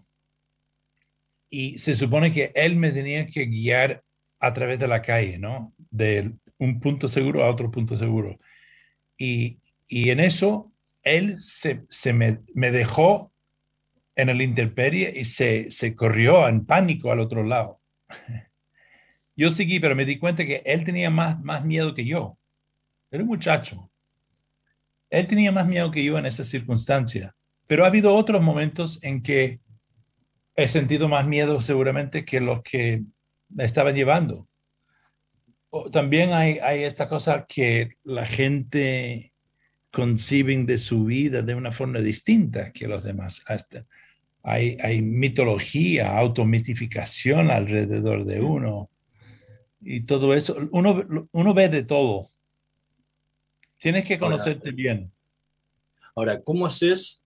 [1.47, 4.03] Y se supone que él me tenía que guiar
[4.39, 5.73] a través de la calle, ¿no?
[5.91, 8.39] De un punto seguro a otro punto seguro.
[9.17, 10.71] Y, y en eso,
[11.03, 13.31] él se, se me, me, dejó
[14.15, 17.79] en el intemperie y se, se, corrió en pánico al otro lado.
[19.35, 22.37] Yo seguí, pero me di cuenta que él tenía más, más miedo que yo.
[23.11, 23.91] Era un muchacho.
[25.09, 27.35] Él tenía más miedo que yo en esa circunstancia.
[27.67, 29.59] Pero ha habido otros momentos en que
[30.55, 33.03] he sentido más miedo seguramente que los que
[33.49, 34.47] me estaban llevando.
[35.91, 39.33] También hay, hay esta cosa que la gente
[39.95, 43.41] conciben de su vida de una forma distinta que los demás.
[43.47, 43.85] Hasta
[44.43, 48.89] hay, hay mitología, automitificación alrededor de uno
[49.79, 50.57] y todo eso.
[50.71, 52.27] Uno, uno ve de todo.
[53.77, 55.13] Tienes que conocerte ahora, bien.
[56.13, 57.23] Ahora, ¿cómo haces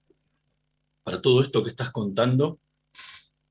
[1.03, 2.59] para todo esto que estás contando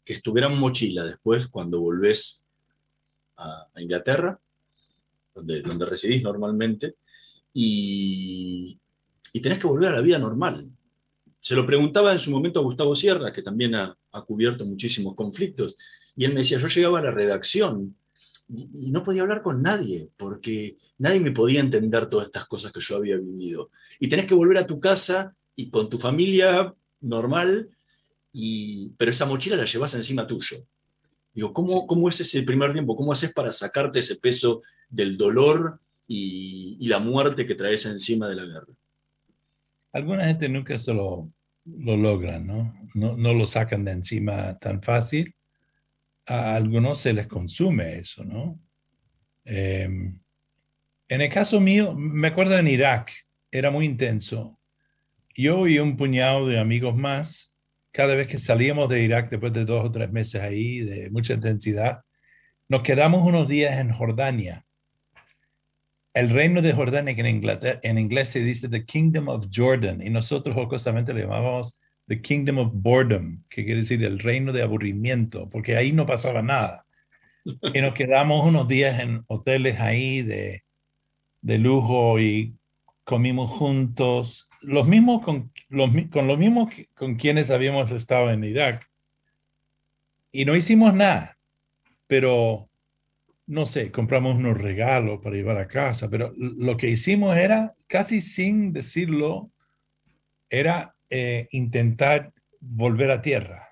[0.05, 2.41] que estuviera en mochila después cuando volvés
[3.37, 4.39] a, a Inglaterra,
[5.35, 6.95] donde, donde residís normalmente,
[7.53, 8.79] y,
[9.33, 10.69] y tenés que volver a la vida normal.
[11.41, 15.15] Se lo preguntaba en su momento a Gustavo Sierra, que también ha, ha cubierto muchísimos
[15.15, 15.77] conflictos,
[16.17, 17.97] y él me decía, yo llegaba a la redacción
[18.49, 22.73] y, y, no podía hablar con nadie, porque nadie me podía entender todas estas cosas
[22.73, 23.71] que yo había vivido.
[24.01, 27.69] Y tenés que volver a tu casa y con tu familia normal,
[28.33, 30.59] y, pero esa mochila la llevas encima tuyo.
[31.35, 31.87] Digo, ¿cómo.
[31.87, 32.97] ¿cómo es ese primer tiempo?
[32.97, 38.29] ¿Cómo haces para sacarte ese peso del dolor y, y la muerte que traes encima
[38.29, 38.75] de la guerra?
[39.93, 41.31] Alguna gente nunca se lo,
[41.65, 42.75] lo logran, ¿no?
[42.95, 43.17] ¿no?
[43.17, 43.33] ¿no?
[43.33, 45.35] lo sacan de encima tan fácil.
[46.27, 48.61] A algunos se les consume eso, ¿no?
[49.45, 49.89] Eh,
[51.11, 53.13] en el caso mío, me acuerdo en Irak,
[53.51, 54.59] era muy intenso.
[55.35, 57.55] Yo y un puñado de amigos más,
[57.93, 61.33] cada vez que salíamos de Irak, después de dos o tres meses ahí, de mucha
[61.33, 62.03] intensidad,
[62.69, 64.67] nos quedamos unos días en Jordania
[66.19, 70.03] el reino de Jordania, que en, Inglaterra, en inglés se dice The Kingdom of Jordan,
[70.05, 74.63] y nosotros jocosamente le llamábamos the kingdom of boredom, que quiere decir el reino de
[74.63, 76.85] aburrimiento, porque ahí no pasaba nada.
[77.45, 80.65] Y nos quedamos unos días en hoteles ahí de,
[81.41, 82.55] de lujo y
[83.05, 88.89] comimos juntos, los mismos con los, con los mismos con quienes habíamos estado en Irak.
[90.33, 91.39] Y no hicimos nada,
[92.07, 92.68] pero
[93.49, 98.21] no sé, compramos unos regalos para llevar a casa, pero lo que hicimos era, casi
[98.21, 99.51] sin decirlo,
[100.51, 103.65] era eh, intentar volver a tierra.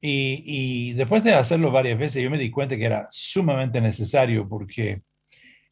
[0.00, 5.02] Y, después de hacerlo varias veces, yo me di cuenta que era sumamente necesario porque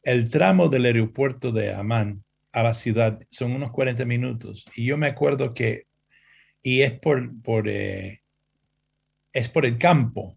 [0.03, 4.65] el tramo del aeropuerto de Amán a la ciudad son unos 40 minutos.
[4.75, 5.87] Y yo me acuerdo que,
[6.61, 8.21] y es por, por, eh,
[9.31, 10.35] es por el campo.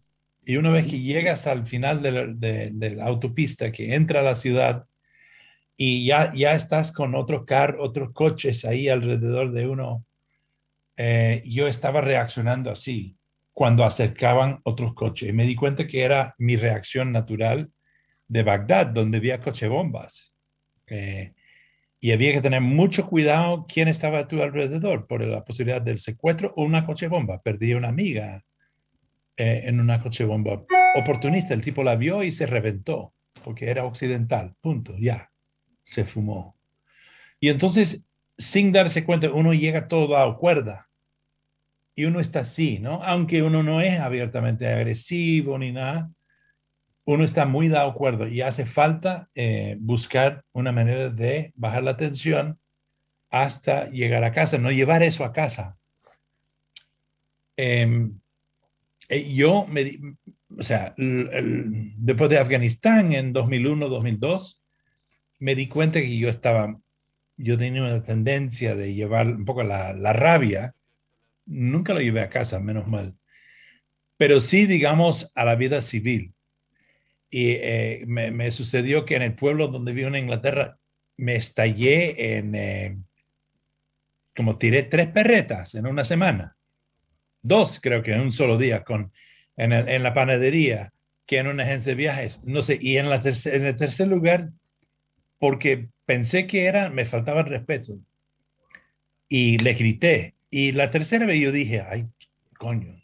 [0.49, 4.21] Y una vez que llegas al final de la, de- de la autopista que entra
[4.21, 4.87] a la ciudad
[5.77, 10.07] y ya, ya estás con otro car, otros coches ahí alrededor de uno,
[10.97, 13.15] eh, yo estaba reaccionando así
[13.53, 15.29] cuando acercaban otros coches.
[15.29, 17.71] Y me di cuenta que era mi reacción natural
[18.27, 20.33] de Bagdad, donde había coche bombas.
[20.87, 21.35] Eh,
[22.01, 25.99] y había que tener mucho cuidado quién estaba a tu alrededor por la posibilidad del
[25.99, 27.43] secuestro o una coche bomba.
[27.43, 28.45] Perdí una amiga
[29.39, 30.65] eh, en una coche bomba
[30.97, 31.55] oportunista.
[31.55, 33.15] El tipo la vio y se reventó
[33.45, 34.55] porque era occidental.
[34.61, 34.97] Punto.
[34.99, 35.31] Ya.
[35.83, 36.57] Se fumó.
[37.41, 38.05] Y entonces,
[38.37, 40.89] sin darse cuenta, uno llega todo dado cuerda.
[41.95, 43.03] Y uno está así, ¿no?
[43.05, 46.11] Aunque uno no es abiertamente agresivo ni nada,
[47.09, 51.97] uno está muy dado cuerda y hace falta eh, buscar una manera de bajar la
[51.97, 52.61] tensión
[53.31, 55.79] hasta llegar a casa, no llevar eso a casa.
[57.57, 58.21] Em,
[59.09, 59.99] eh, yo, me,
[60.57, 64.63] o sea, después de Afganistán en 2001, 2002,
[65.39, 66.79] me di cuenta que yo estaba,
[67.37, 70.75] yo tenía una tendencia de llevar un poco la, la rabia,
[71.47, 73.17] nunca lo llevé a casa, menos mal,
[74.17, 76.35] pero sí, digamos, a la vida civil.
[77.31, 80.79] Y eh, me, me sucedió que en el pueblo donde vivo en Inglaterra,
[81.17, 82.99] me estallé en, eh,
[84.35, 86.57] como tiré tres perretas en una semana.
[87.49, 89.11] Dos, creo que en un solo día, con,
[89.57, 90.93] en, el- en la panadería,
[91.27, 94.09] que en una agencia de viajes, no sé, y en, la terce- en el tercer
[94.09, 94.51] lugar,
[95.39, 97.99] porque pensé que era, me faltaba el respeto.
[99.29, 100.35] Y le grité.
[100.51, 102.07] Y la tercera vez yo dije, ay,
[102.59, 103.03] coño,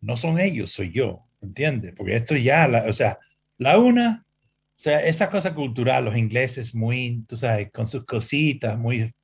[0.00, 1.94] no son ellos, soy yo, ¿entiendes?
[1.96, 3.18] Porque esto ya, la- o sea,
[3.58, 8.78] la una, o sea, esa cosa cultural, los ingleses muy, tú sabes, con sus cositas,
[8.78, 9.14] muy,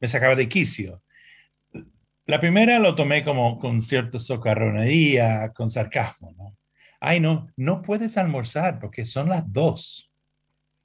[0.00, 1.02] me sacaba de quicio.
[2.26, 6.56] La primera lo tomé como con cierta socarronería, con sarcasmo, ¿no?
[6.98, 10.10] Ay, no, no puedes almorzar porque son las dos.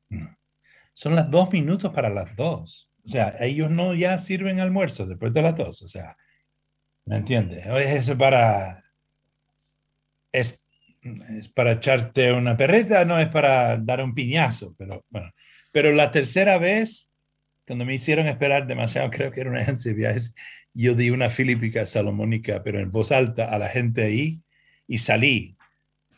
[0.09, 0.27] Mm.
[0.93, 2.89] Son las dos minutos para las dos.
[3.03, 5.81] O sea, ellos no ya sirven almuerzo después de las dos.
[5.81, 6.15] O sea,
[7.05, 7.65] ¿me entiendes?
[7.65, 8.83] Eso para,
[10.31, 10.63] es,
[11.01, 15.31] es para echarte una perreta, no es para dar un piñazo, pero bueno.
[15.71, 17.09] Pero la tercera vez,
[17.65, 19.65] cuando me hicieron esperar demasiado, creo que era una
[19.95, 20.35] viajes,
[20.73, 24.41] yo di una filípica salomónica, pero en voz alta a la gente ahí
[24.87, 25.55] y salí.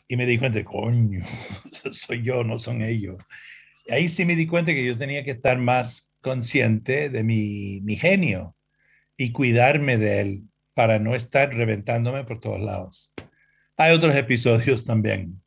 [0.06, 1.20] Y me di cuenta, coño,
[1.92, 3.16] soy yo, no son ellos.
[3.86, 7.80] Y ahí sí me di cuenta que yo tenía que estar más consciente de mi,
[7.82, 8.56] mi genio
[9.16, 10.42] y cuidarme de él
[10.74, 13.12] para no estar reventándome por todos lados.
[13.76, 15.42] Hay otros episodios también,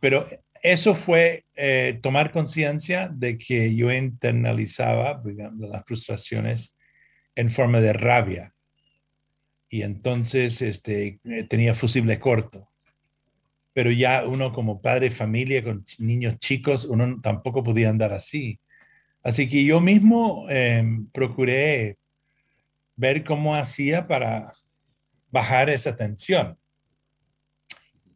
[0.00, 0.28] pero
[0.62, 5.22] eso fue eh, tomar conciencia de que yo internalizaba
[5.58, 6.72] las frustraciones
[7.38, 8.52] en forma de rabia.
[9.68, 12.68] Y entonces este, eh, tenía fusible corto.
[13.72, 18.58] Pero ya uno como padre familia con niños chicos, uno tampoco podía andar así.
[19.22, 20.82] Así que yo mismo eh,
[21.12, 21.96] procuré
[22.96, 24.50] ver cómo hacía para
[25.30, 26.58] bajar esa tensión.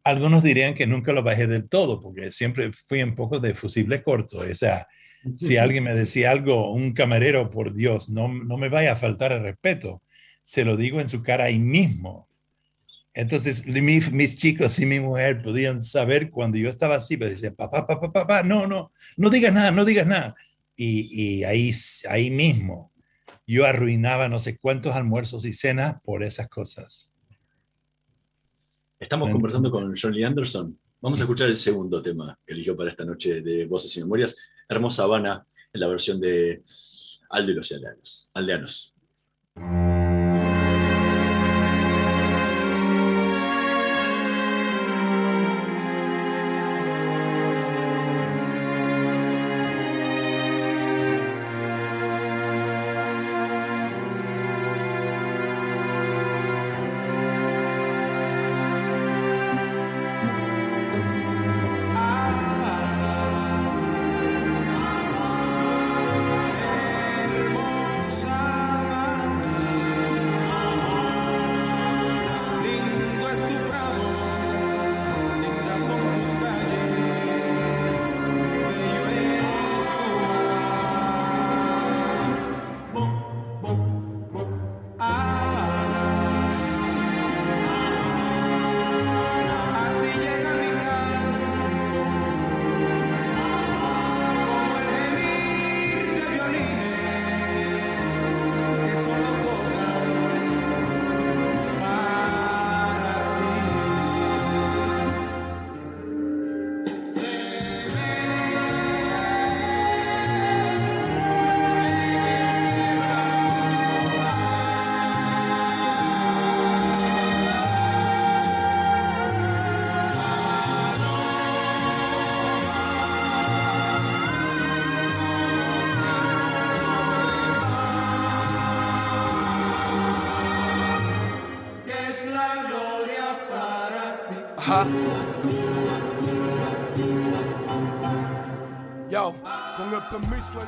[0.03, 4.03] Algunos dirían que nunca lo bajé del todo, porque siempre fui un poco de fusible
[4.03, 4.39] corto.
[4.39, 4.85] O sea,
[5.37, 9.31] si alguien me decía algo, un camarero, por Dios, no, no me vaya a faltar
[9.31, 10.01] el respeto,
[10.43, 12.27] se lo digo en su cara ahí mismo.
[13.13, 17.55] Entonces, mi- mis chicos y mi mujer podían saber cuando yo estaba así, me decían,
[17.55, 20.35] papá, papá, papá, no, no, no digas nada, no digas nada.
[20.75, 21.71] Y, y ahí,
[22.09, 22.91] ahí mismo
[23.45, 27.11] yo arruinaba no sé cuántos almuerzos y cenas por esas cosas.
[28.99, 30.77] Estamos conversando con John Lee Anderson.
[31.01, 34.35] Vamos a escuchar el segundo tema que eligió para esta noche de Voces y Memorias,
[34.67, 36.63] Hermosa Habana, en la versión de
[37.29, 38.29] Aldo y los Aldeanos.
[38.33, 38.93] Aldeanos.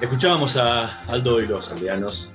[0.05, 2.31] Escuchábamos a Aldo y los aldeanos,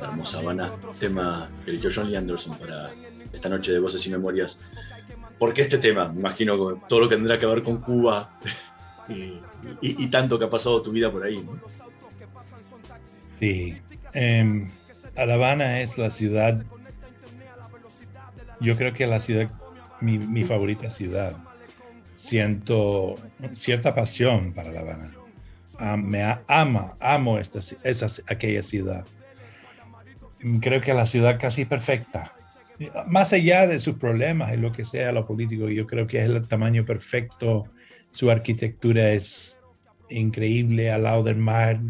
[0.00, 0.70] hermosa Habana,
[1.00, 2.92] tema que eligió John Lee Anderson para
[3.32, 4.60] esta noche de Voces y Memorias.
[5.36, 6.08] ¿Por qué este tema?
[6.08, 8.38] Me imagino todo lo que tendrá que ver con Cuba
[9.82, 11.44] y, tanto que ha pasado tu vida por ahí.
[13.40, 13.76] Sí.
[14.12, 14.70] Em,
[15.16, 16.64] La Habana es la ciudad,
[18.60, 19.50] yo creo que la ciudad,
[20.00, 21.36] mi, mi favorita ciudad.
[22.14, 23.16] Siento
[23.54, 25.17] cierta pasión para La Habana.
[25.78, 29.06] Ah, me ama, amo esta, esa, aquella ciudad.
[30.60, 32.30] Creo que la ciudad casi perfecta.
[33.06, 36.28] Más allá de sus problemas y lo que sea lo político, yo creo que es
[36.28, 37.64] el tamaño perfecto.
[38.10, 39.56] Su arquitectura es
[40.08, 41.80] increíble al lado del mar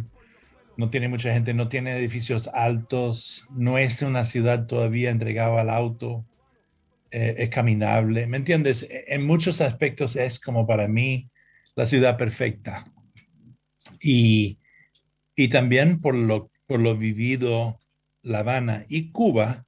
[0.79, 5.71] no tiene mucha gente, no tiene edificios altos, no es una ciudad todavía entregada al
[5.71, 6.25] auto,
[7.11, 8.85] eh, es caminable, ¿me entiendes?
[8.85, 11.29] E- En muchos aspectos es como para mí
[11.75, 12.85] la ciudad perfecta.
[14.01, 14.59] Y,
[15.35, 17.79] y también por lo, por lo vivido
[18.23, 19.67] La Habana y Cuba,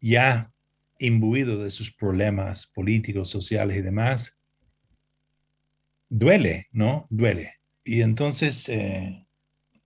[0.00, 0.52] ya
[0.98, 4.36] imbuido de sus problemas políticos, sociales y demás,
[6.08, 7.06] duele, ¿no?
[7.10, 7.54] Duele.
[7.84, 8.68] Y entonces...
[8.68, 9.22] eh,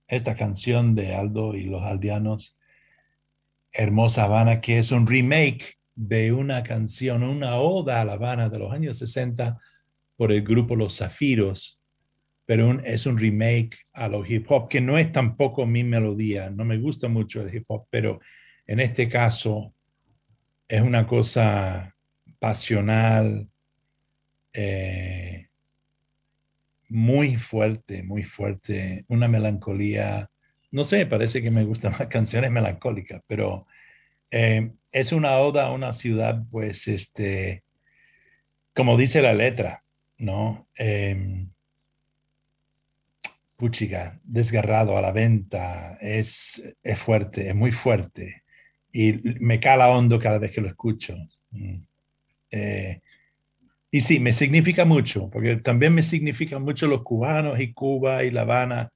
[0.07, 2.55] esta canción de Aldo y los aldeanos,
[3.71, 8.59] Hermosa Habana, que es un remake de una canción, una oda a La Habana de
[8.59, 9.59] los años 60
[10.15, 11.76] por el grupo Los Zafiros,
[12.47, 16.51] pero un- es un remake a lo hip hop, que no es tampoco mi melodía,
[16.51, 18.21] no me gusta mucho el hip hop, pero
[18.67, 19.75] en este caso
[20.67, 21.95] es una cosa
[22.39, 23.49] pasional,
[24.53, 25.47] eh,
[26.89, 30.29] muy fuerte, muy fuerte, una melancolía.
[30.71, 33.67] No sé, parece que me gustan las canciones melancólicas, pero
[34.31, 37.63] eh, es una oda a una ciudad, pues, este,
[38.73, 39.83] como dice la letra,
[40.17, 40.67] ¿no?
[40.77, 41.47] Eh,
[43.57, 48.43] puchiga, desgarrado a la venta, es, es fuerte, es muy fuerte
[48.91, 51.15] y me cala hondo cada vez que lo escucho.
[51.51, 51.75] Mm.
[52.49, 53.01] Eh,
[53.91, 58.31] y sí, me significa mucho, porque también me significan mucho los cubanos y Cuba y
[58.31, 58.89] La Habana.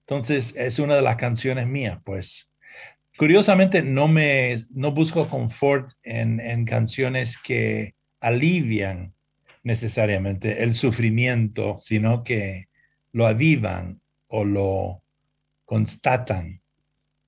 [0.00, 2.48] Entonces, es una de las canciones mías, pues.
[3.16, 9.14] Curiosamente, no me no busco confort en, en canciones que alivian
[9.62, 12.68] necesariamente el sufrimiento, sino que
[13.12, 15.02] lo avivan o lo
[15.64, 16.60] constatan.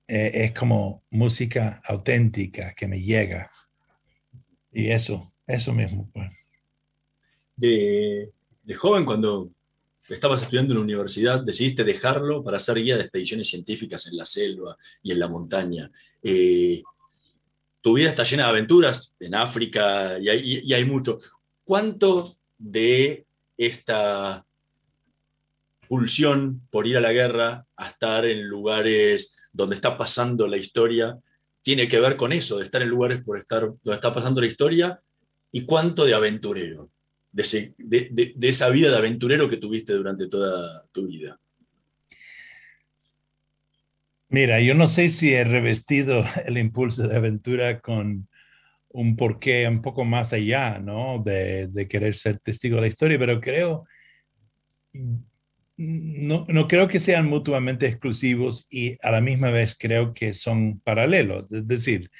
[0.07, 3.51] Eh, es como música auténtica que me llega.
[4.71, 6.59] Y eso, eso mismo, pues.
[7.55, 8.31] De,
[8.63, 9.51] de joven, cuando
[10.07, 14.25] estabas estudiando en la universidad, decidiste dejarlo para ser guía de expediciones científicas en la
[14.25, 15.91] selva y en la montaña.
[16.23, 16.81] Eh,
[17.81, 21.19] tu vida está llena de aventuras en África y hay, y hay mucho.
[21.63, 23.25] ¿Cuánto de
[23.57, 24.45] esta
[25.89, 31.17] pulsión por ir a la guerra, a estar en lugares donde está pasando la historia,
[31.63, 34.47] tiene que ver con eso, de estar en lugares por estar donde está pasando la
[34.47, 35.01] historia?
[35.51, 36.89] ¿Y cuánto de aventurero?
[37.31, 41.39] de, ese- de- de- de esa vida de aventurero que tuviste durante toda tu vida.
[44.29, 48.27] Mira, yo no sé si he revestido el impulso de aventura con
[48.91, 51.21] un porqué un poco más allá, ¿no?
[51.23, 53.85] De, de querer ser testigo de la historia, pero creo,
[55.81, 60.79] no, no creo que sean mutuamente exclusivos y a la misma vez creo que son
[60.81, 61.49] paralelos.
[61.51, 62.11] Es decir,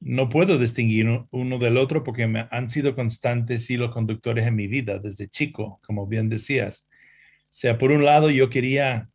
[0.00, 4.56] no puedo distinguir un- uno del otro porque han sido constantes y los conductores en
[4.56, 6.86] mi vida desde chico, como bien decías.
[7.44, 9.10] O sea, por un lado yo quería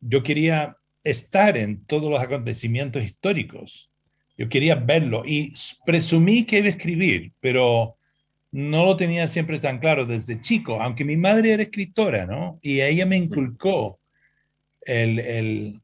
[0.00, 3.90] yo quería estar en todos los acontecimientos históricos.
[4.36, 5.54] Yo quería verlo y
[5.86, 7.95] presumí que iba a escribir, pero
[8.56, 12.58] no lo tenía siempre tan claro desde chico, aunque mi madre era escritora, ¿no?
[12.62, 14.00] Y ella me inculcó
[14.80, 15.80] el, el,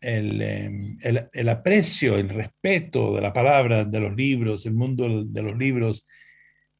[0.00, 5.24] el, em, el- el aprecio, el respeto de la palabra, de los libros, el mundo
[5.24, 6.06] de los libros,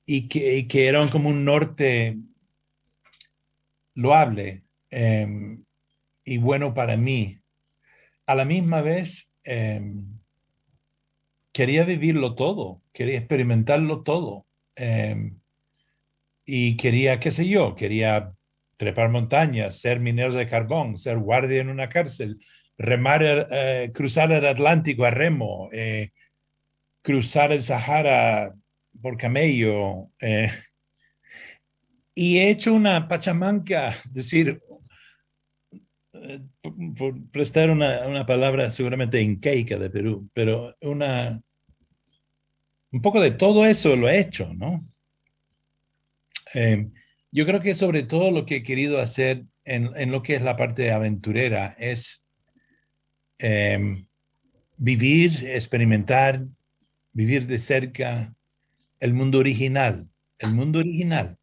[0.07, 2.19] y que, y que eran como un norte
[3.97, 5.65] loable em,
[6.25, 7.39] y bueno para mí.
[8.27, 10.05] A la misma vez, em,
[11.53, 14.47] quería vivirlo todo, quería experimentarlo todo.
[14.77, 15.39] Em,
[16.45, 18.33] y quería, qué sé yo, quería
[18.77, 22.41] trepar montañas, ser minero de carbón, ser guardia en una cárcel,
[22.77, 26.11] remar, eh, cruzar el Atlántico a remo, eh,
[27.03, 28.55] cruzar el Sahara
[29.01, 30.11] por camello.
[30.21, 30.51] eh,
[32.15, 34.61] y he hecho una pachamanca, decir,
[36.13, 36.41] eh,
[36.97, 41.43] por prestar una, una palabra seguramente incaica de Perú, pero una,
[42.93, 44.81] un poco de todo eso lo he hecho, ¿no?
[46.55, 46.89] Eh,
[47.31, 50.57] yo creo que sobre todo lo que he querido hacer en, lo que es la
[50.57, 52.25] parte aventurera es
[53.39, 54.05] eh,
[54.77, 56.45] vivir, experimentar,
[57.13, 58.35] vivir de cerca
[59.01, 61.39] el mundo original, el mundo original,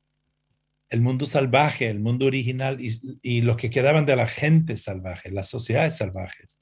[0.89, 5.31] el mundo salvaje, el mundo original y, y los que quedaban de la gente salvaje,
[5.31, 6.59] las sociedades salvajes,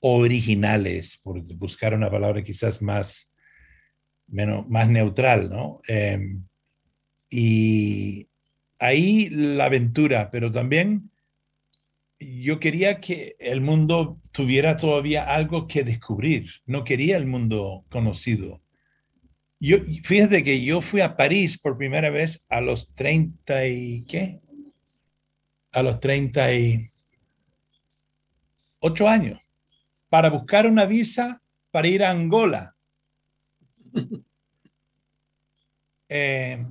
[0.00, 3.31] originales, por buscar una palabra quizás más,
[4.32, 5.80] menos, más neutral, ¿no?
[5.86, 6.36] Eh,
[7.30, 8.26] y
[8.80, 11.10] ahí la aventura, pero también
[12.18, 16.50] yo quería que el mundo tuviera todavía algo que descubrir.
[16.66, 18.60] No quería el mundo conocido.
[19.60, 24.40] Yo, fíjate que yo fui a París por primera vez a los 30 y qué?
[25.72, 26.88] A los 38
[29.08, 29.42] años
[30.12, 32.76] para buscar una visa para ir a Angola.
[36.14, 36.62] Eh,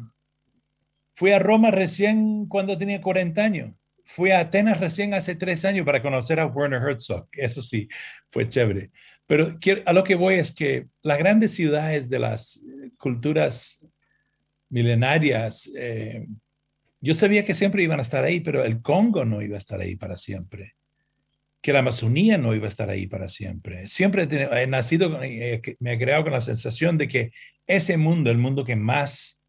[1.14, 3.74] fui a Roma recién cuando tenía 40 años.
[4.06, 7.28] Fui a Atenas recién hace tres años para conocer a Werner Herzog.
[7.32, 7.90] Eso sí,
[8.30, 8.92] fue chévere.
[9.26, 9.58] Pero
[9.88, 12.62] a lo que voy es que las grandes ciudades de las
[12.98, 13.80] culturas
[14.70, 16.28] milenarias, eh,
[17.00, 19.80] yo sabía que siempre iban a estar ahí, pero el Congo no iba a estar
[19.80, 20.76] ahí para siempre.
[21.62, 23.88] Que la Amazonía no iba a estar ahí para siempre.
[23.88, 27.32] Siempre he nacido, eh, me he creado con la sensación de que
[27.68, 29.40] ese mundo, el mundo que más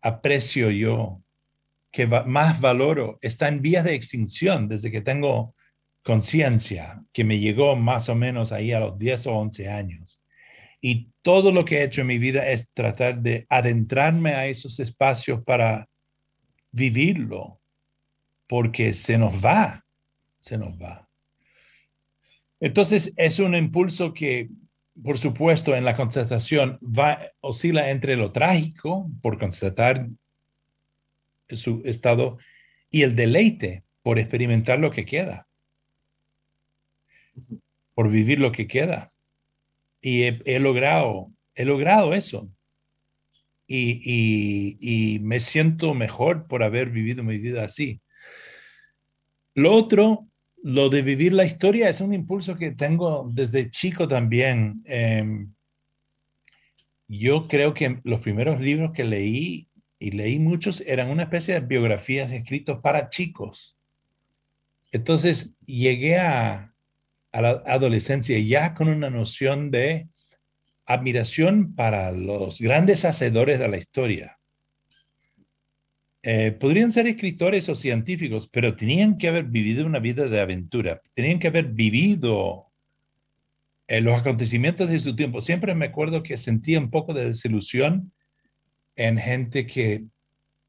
[0.00, 1.20] aprecio yo,
[1.90, 5.54] que más valoro, está en vías de extinción desde que tengo
[6.02, 10.20] conciencia, que me llegó más o menos ahí a los 10 o 11 años.
[10.80, 14.80] Y todo lo que he hecho en mi vida es tratar de adentrarme a esos
[14.80, 15.88] espacios para
[16.70, 17.60] vivirlo,
[18.46, 19.82] porque se nos va,
[20.40, 21.03] se nos va.
[22.64, 24.48] Entonces es un impulso que
[25.02, 30.08] por supuesto, en la constatación va, oscila entre lo trágico por constatar
[31.48, 32.38] su estado
[32.90, 35.48] y el deleite por experimentar lo que queda,
[37.94, 39.10] por vivir lo que queda.
[40.00, 42.48] Y he, logrado, he logrado eso.
[43.66, 48.00] Y, y, me siento mejor por haber vivido mi vida así.
[49.54, 50.28] Lo otro
[50.64, 54.82] lo de vivir la historia es un impulso que tengo desde chico también.
[54.86, 55.52] Em,
[57.06, 61.60] yo creo que los primeros libros que leí, y leí muchos, eran una especie de
[61.60, 63.76] biografías escritos para chicos.
[64.90, 66.72] Entonces llegué a
[67.30, 70.08] la adolescencia ya con una noción de
[70.86, 74.33] admiración para los grandes hacedores de la historia.
[76.26, 81.02] Eh, podrían ser escritores o científicos, pero tenían que haber vivido una vida de aventura,
[81.12, 82.72] tenían que haber vivido
[83.86, 85.42] eh, los acontecimientos de su tiempo.
[85.42, 88.10] Siempre me acuerdo que sentía un poco de desilusión
[88.96, 90.06] en gente que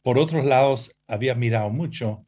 [0.02, 2.26] por otros lados había mirado mucho.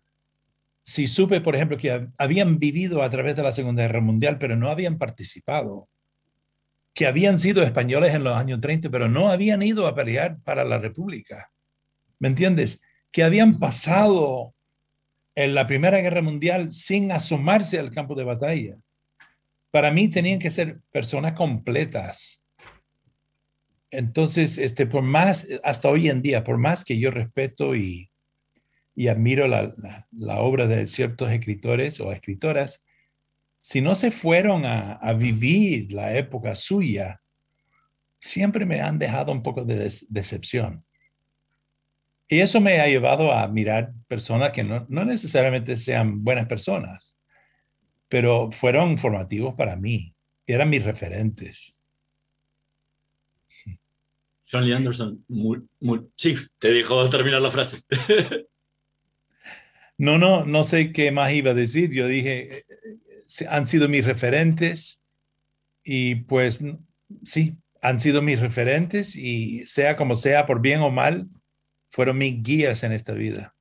[0.83, 4.55] Si supe, por ejemplo, que habían vivido a través de la Segunda Guerra Mundial, pero
[4.55, 5.89] no habían participado,
[6.93, 10.63] que habían sido españoles en los años 30, pero no habían ido a pelear para
[10.63, 11.51] la República.
[12.19, 12.79] ¿Me entiendes?
[13.17, 14.53] Que habían pasado
[15.33, 18.75] en la Primera Guerra Mundial sin asomarse al campo de batalla.
[19.71, 22.43] Para mí tenían que ser personas completas.
[23.89, 28.11] Entonces, este, por más, hasta hoy en día, por más que yo respeto y,
[28.93, 29.73] y admiro la,
[30.11, 32.83] la, obra de ciertos escritores o escritoras,
[33.61, 37.19] si no se fueron a, a vivir la época suya,
[38.19, 40.85] siempre me han dejado un poco de decepción.
[42.29, 47.15] Y eso me ha llevado a mirar personas que no, no necesariamente sean buenas personas,
[48.09, 50.13] pero fueron formativos para mí,
[50.45, 51.73] eran mis referentes.
[54.49, 55.25] John Lee Anderson,
[56.15, 57.81] sí, te dijo terminar la frase.
[59.97, 61.91] no, no, no sé qué más iba a decir.
[61.91, 62.65] Yo dije,
[63.49, 65.01] han sido mis referentes
[65.83, 66.63] y pues
[67.25, 71.27] sí, han sido mis referentes y sea como sea, por bien o mal,
[71.89, 73.55] fueron mis guías en esta vida.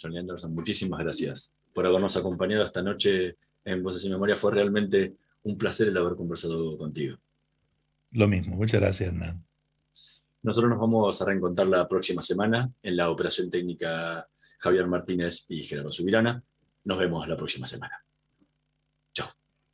[0.00, 4.36] Johnny Anderson, muchísimas gracias por habernos acompañado esta noche en Voces y Memoria.
[4.36, 7.16] Fue realmente un placer el haber conversado contigo.
[8.12, 9.44] Lo mismo, muchas gracias, Hernán.
[10.42, 15.64] Nosotros nos vamos a reencontrar la próxima semana en la operación técnica Javier Martínez y
[15.64, 16.42] Gerardo Subirana.
[16.84, 18.03] Nos vemos la próxima semana.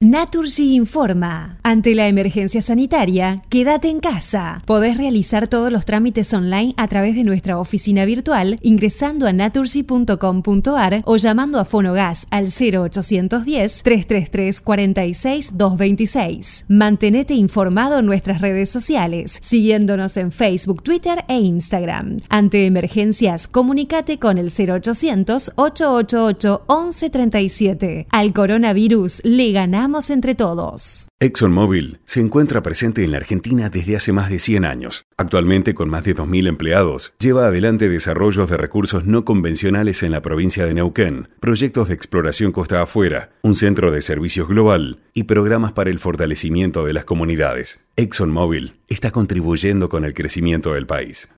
[0.00, 1.58] Naturgy informa.
[1.64, 4.62] Ante la emergencia sanitaria, quédate en casa.
[4.64, 11.02] Podés realizar todos los trámites online a través de nuestra oficina virtual ingresando a naturgy.com.ar
[11.04, 16.64] o llamando a Fonogas al 0810 333 46 226.
[16.68, 22.18] Mantenete informado en nuestras redes sociales, siguiéndonos en Facebook, Twitter e Instagram.
[22.28, 28.06] Ante emergencias, comunícate con el 0800 888 1137.
[28.12, 31.08] Al coronavirus le ganamos entre todos.
[31.18, 35.04] ExxonMobil se encuentra presente en la Argentina desde hace más de 100 años.
[35.16, 40.22] Actualmente, con más de 2.000 empleados, lleva adelante desarrollos de recursos no convencionales en la
[40.22, 45.72] provincia de Neuquén, proyectos de exploración costa afuera, un centro de servicios global y programas
[45.72, 47.88] para el fortalecimiento de las comunidades.
[47.96, 51.34] ExxonMobil está contribuyendo con el crecimiento del país.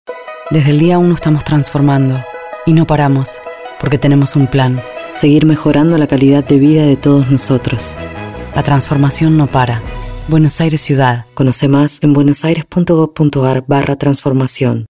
[0.50, 2.20] Desde el día 1 estamos transformando
[2.66, 3.40] y no paramos,
[3.78, 4.82] porque tenemos un plan,
[5.14, 7.96] seguir mejorando la calidad de vida de todos nosotros.
[8.54, 9.82] La transformación no para.
[10.28, 11.24] Buenos Aires Ciudad.
[11.34, 14.89] Conoce más en buenosaires.gov.ar barra transformación.